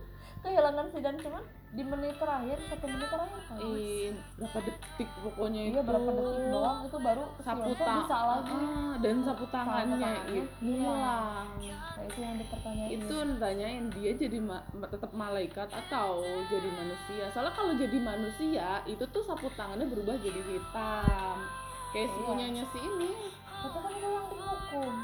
Kehilangan 0.43 0.87
si 0.91 0.99
Dan 1.01 1.17
cuman 1.23 1.45
di 1.75 1.83
menit 1.83 2.15
terakhir 2.15 2.55
satu 2.65 2.87
menit 2.87 3.09
terakhir 3.09 3.41
kan? 3.45 3.57
Ih, 3.59 4.11
berapa 4.39 4.59
detik 4.63 5.09
pokoknya 5.19 5.61
iya 5.61 5.71
itu. 5.75 5.81
berapa 5.83 6.11
detik 6.11 6.45
doang 6.49 6.79
itu 6.81 6.99
baru 6.99 7.25
si 7.27 7.43
sapu 7.43 7.71
tangan 7.75 7.99
bisa 7.99 8.19
lagi. 8.25 8.57
Dan 9.03 9.17
sapu 9.21 9.45
tangannya 9.51 10.11
itu. 10.31 10.31
Iya. 10.31 10.45
hilang. 10.63 11.47
Nah 11.59 12.03
itu 12.05 12.19
yang 12.21 12.37
dipertanyain. 12.39 12.91
Itu 12.95 13.17
nanyain 13.37 13.85
dia 13.91 14.11
jadi 14.15 14.39
ma- 14.39 14.63
tetap 14.87 15.11
malaikat 15.13 15.69
atau 15.69 16.09
jadi 16.47 16.69
manusia? 16.71 17.25
Soalnya 17.31 17.53
kalau 17.53 17.73
jadi 17.75 17.99
manusia 17.99 18.69
itu 18.85 19.05
tuh 19.11 19.23
sapu 19.23 19.51
tangannya 19.53 19.87
berubah 19.87 20.15
jadi 20.17 20.41
hitam. 20.41 21.37
Kayak 21.91 22.09
si 22.09 22.17
Iya. 22.17 22.25
punyanya 22.25 22.63
si 22.71 22.79
ini. 22.79 23.11
Itu 23.61 23.69
kan 23.75 23.91
itu 23.91 24.07
yang 24.07 24.27
dihukum 24.29 24.95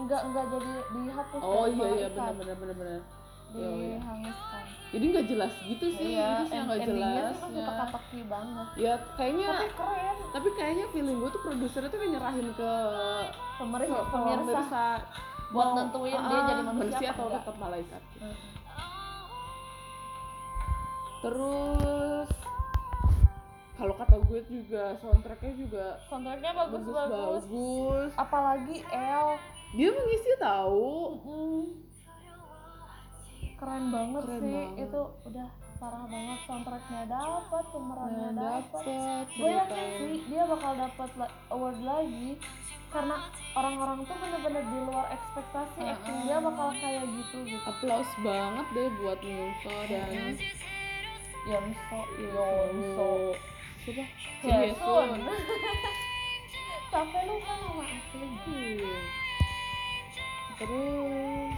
enggak 0.00 0.22
enggak 0.24 0.44
jadi 0.48 0.72
dihapus 0.96 1.40
oh 1.44 1.66
iya 1.68 1.88
iya 1.94 2.08
benar 2.08 2.32
benar 2.32 2.56
benar 2.56 2.74
benar. 2.74 2.88
Iya, 2.90 3.04
iya. 3.04 3.19
Dihanguskan 3.54 4.64
jadi 4.90 5.04
nggak 5.06 5.26
jelas 5.30 5.52
gitu 5.62 5.86
sih 5.94 6.18
iya 6.18 6.42
itu 6.42 6.44
sih 6.50 6.58
nggak 6.66 6.80
jelas 6.82 7.34
kan 7.38 7.50
teka-teki 7.54 8.20
banget. 8.26 8.66
Ya 8.74 8.94
kayaknya 9.14 9.46
tapi 9.54 9.68
keren. 9.78 10.16
tapi 10.34 10.48
kayaknya 10.58 10.86
feeling 10.90 11.16
gue 11.22 11.30
tuh 11.30 11.42
produser 11.46 11.82
tuh 11.86 11.98
kayak 11.98 12.12
nyerahin 12.18 12.48
ke 12.58 12.72
pemerintah 13.62 14.02
ke 14.02 14.10
pemirsa. 14.10 14.86
buat 15.50 15.66
mau- 15.66 15.76
nentuin 15.82 16.14
dia 16.14 16.38
ah, 16.38 16.46
jadi 16.46 16.62
manusia 16.62 17.08
apa 17.10 17.22
atau 17.22 17.26
tetap 17.34 17.56
malaikat. 17.58 18.02
Hmm. 18.18 18.36
terus 21.20 22.30
kalau 23.76 23.94
kata 23.96 24.16
gue 24.26 24.40
juga 24.50 24.84
soundtracknya 24.98 25.52
juga 25.54 25.86
soundtracknya 26.08 26.52
bagus 26.52 26.82
bagus 26.82 26.90
bagus, 26.90 27.42
bagus. 27.46 28.10
Apalagi 28.18 28.76
El 28.90 29.28
dia 29.70 29.88
mengisi 29.94 30.30
tahu. 30.42 30.90
Mm. 31.22 31.89
Keren 33.60 33.84
banget 33.88 34.22
Keren 34.24 34.40
sih. 34.40 34.48
banget. 34.50 34.82
itu 34.82 35.00
udah 35.22 35.48
parah 35.76 36.04
banget 36.06 36.38
soundtracknya. 36.42 37.02
Dapat 37.06 37.64
pemerannya 37.70 38.28
Nah, 38.30 38.58
dapat 38.58 38.82
gue 38.82 39.50
yakin 39.50 39.68
ceritain. 39.68 39.98
sih 40.00 40.14
dia 40.26 40.42
bakal 40.44 40.72
dapat 40.74 41.08
award 41.48 41.78
lagi. 41.80 42.30
Karena 42.90 43.16
orang-orang 43.54 44.02
tuh 44.02 44.16
bener-bener 44.18 44.64
di 44.64 44.78
luar 44.82 45.06
ekspektasi 45.10 45.78
acting 45.80 46.16
ah. 46.16 46.24
dia 46.24 46.36
bakal 46.40 46.68
kayak 46.74 47.04
gitu 47.06 47.36
gitu. 47.46 47.62
Applause 47.62 48.12
banget 48.18 48.66
deh 48.72 48.88
buat 48.98 49.20
Yunso 49.20 49.74
dan 49.86 50.10
Yonso 51.42 52.00
Yonso 52.18 53.10
siapa 53.80 54.04
capek 56.90 57.22
lu 57.22 57.36
kan 57.40 57.58
nama 57.62 57.84
asli 57.86 58.28
Iya. 58.44 58.96
terus 60.58 61.54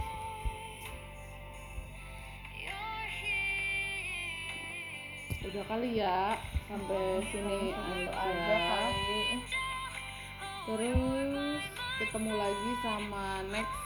udah 5.43 5.63
kali 5.67 5.99
ya 5.99 6.39
sampai 6.71 7.19
sini 7.27 7.75
aja, 8.15 8.79
terus 10.63 11.61
ketemu 11.99 12.31
lagi 12.31 12.71
sama 12.79 13.43
next 13.51 13.77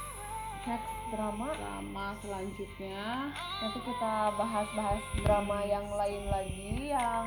next 0.69 0.93
drama? 1.09 1.49
Drama 1.57 2.05
selanjutnya. 2.21 3.33
Nanti 3.33 3.79
kita 3.81 4.13
bahas-bahas 4.37 5.01
drama 5.25 5.57
yang 5.65 5.87
lain 5.97 6.23
lagi 6.29 6.93
yang 6.93 7.25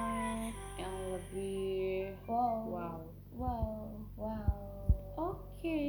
yang 0.78 0.94
lebih 1.10 2.14
wow. 2.30 2.70
wow. 2.70 2.98
Wow 3.34 3.98
wow. 4.14 4.54
Oke. 5.18 5.82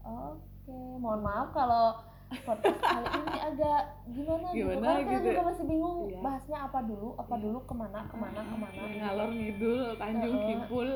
Oke 0.00 0.78
mohon 0.96 1.20
maaf 1.20 1.52
kalau 1.52 2.00
podcast 2.42 2.80
kali 2.80 3.06
ini 3.06 3.38
agak 3.38 3.80
gimana, 4.06 4.46
gitu 4.48 4.58
Gimana 4.66 4.88
kita 4.96 5.10
gitu. 5.12 5.26
juga 5.26 5.42
masih 5.44 5.64
bingung 5.64 5.98
Iya. 6.04 6.20
bahasnya 6.20 6.58
apa 6.60 6.78
dulu 6.82 7.08
apa 7.14 7.34
Iya. 7.34 7.42
dulu 7.42 7.58
ke 7.60 7.74
mana 7.74 7.98
ke 8.04 8.16
mana 8.16 8.40
ke 8.40 8.56
mana 8.56 8.80
ngalor 8.90 9.30
ngidul 9.30 9.80
Tanjung 9.94 10.34
Heeh. 10.34 10.48
Kipul 10.50 10.88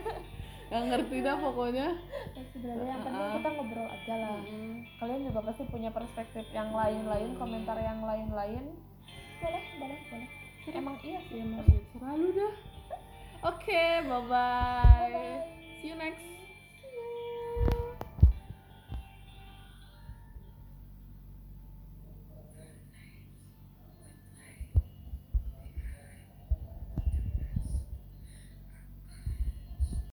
nggak 0.66 0.82
ngerti 0.84 1.16
dah 1.22 1.36
pokoknya 1.38 1.88
Eh, 2.34 2.44
sebenarnya 2.50 2.86
yang 2.90 3.00
penting 3.00 3.26
kita 3.38 3.48
ngobrol 3.48 3.86
aja 3.86 4.14
lah 4.18 4.38
kalian 4.98 5.20
juga 5.22 5.40
pasti 5.46 5.62
punya 5.64 5.90
perspektif 5.90 6.44
yang 6.50 6.74
lain-lain 6.74 7.38
komentar 7.38 7.78
yang 7.78 8.02
lain-lain 8.02 8.64
boleh 9.38 9.64
boleh 9.78 9.98
boleh 10.10 10.28
emang 10.68 10.96
iya 11.00 11.20
sih 11.22 11.38
Ya, 11.38 11.62
selalu 11.94 12.26
dah. 12.34 12.54
Oke, 13.46 13.84
bye 14.02 14.22
bye. 14.26 15.06
Bye-bye. 15.06 15.38
See 15.78 15.86
you 15.86 15.94
next. 15.94 16.45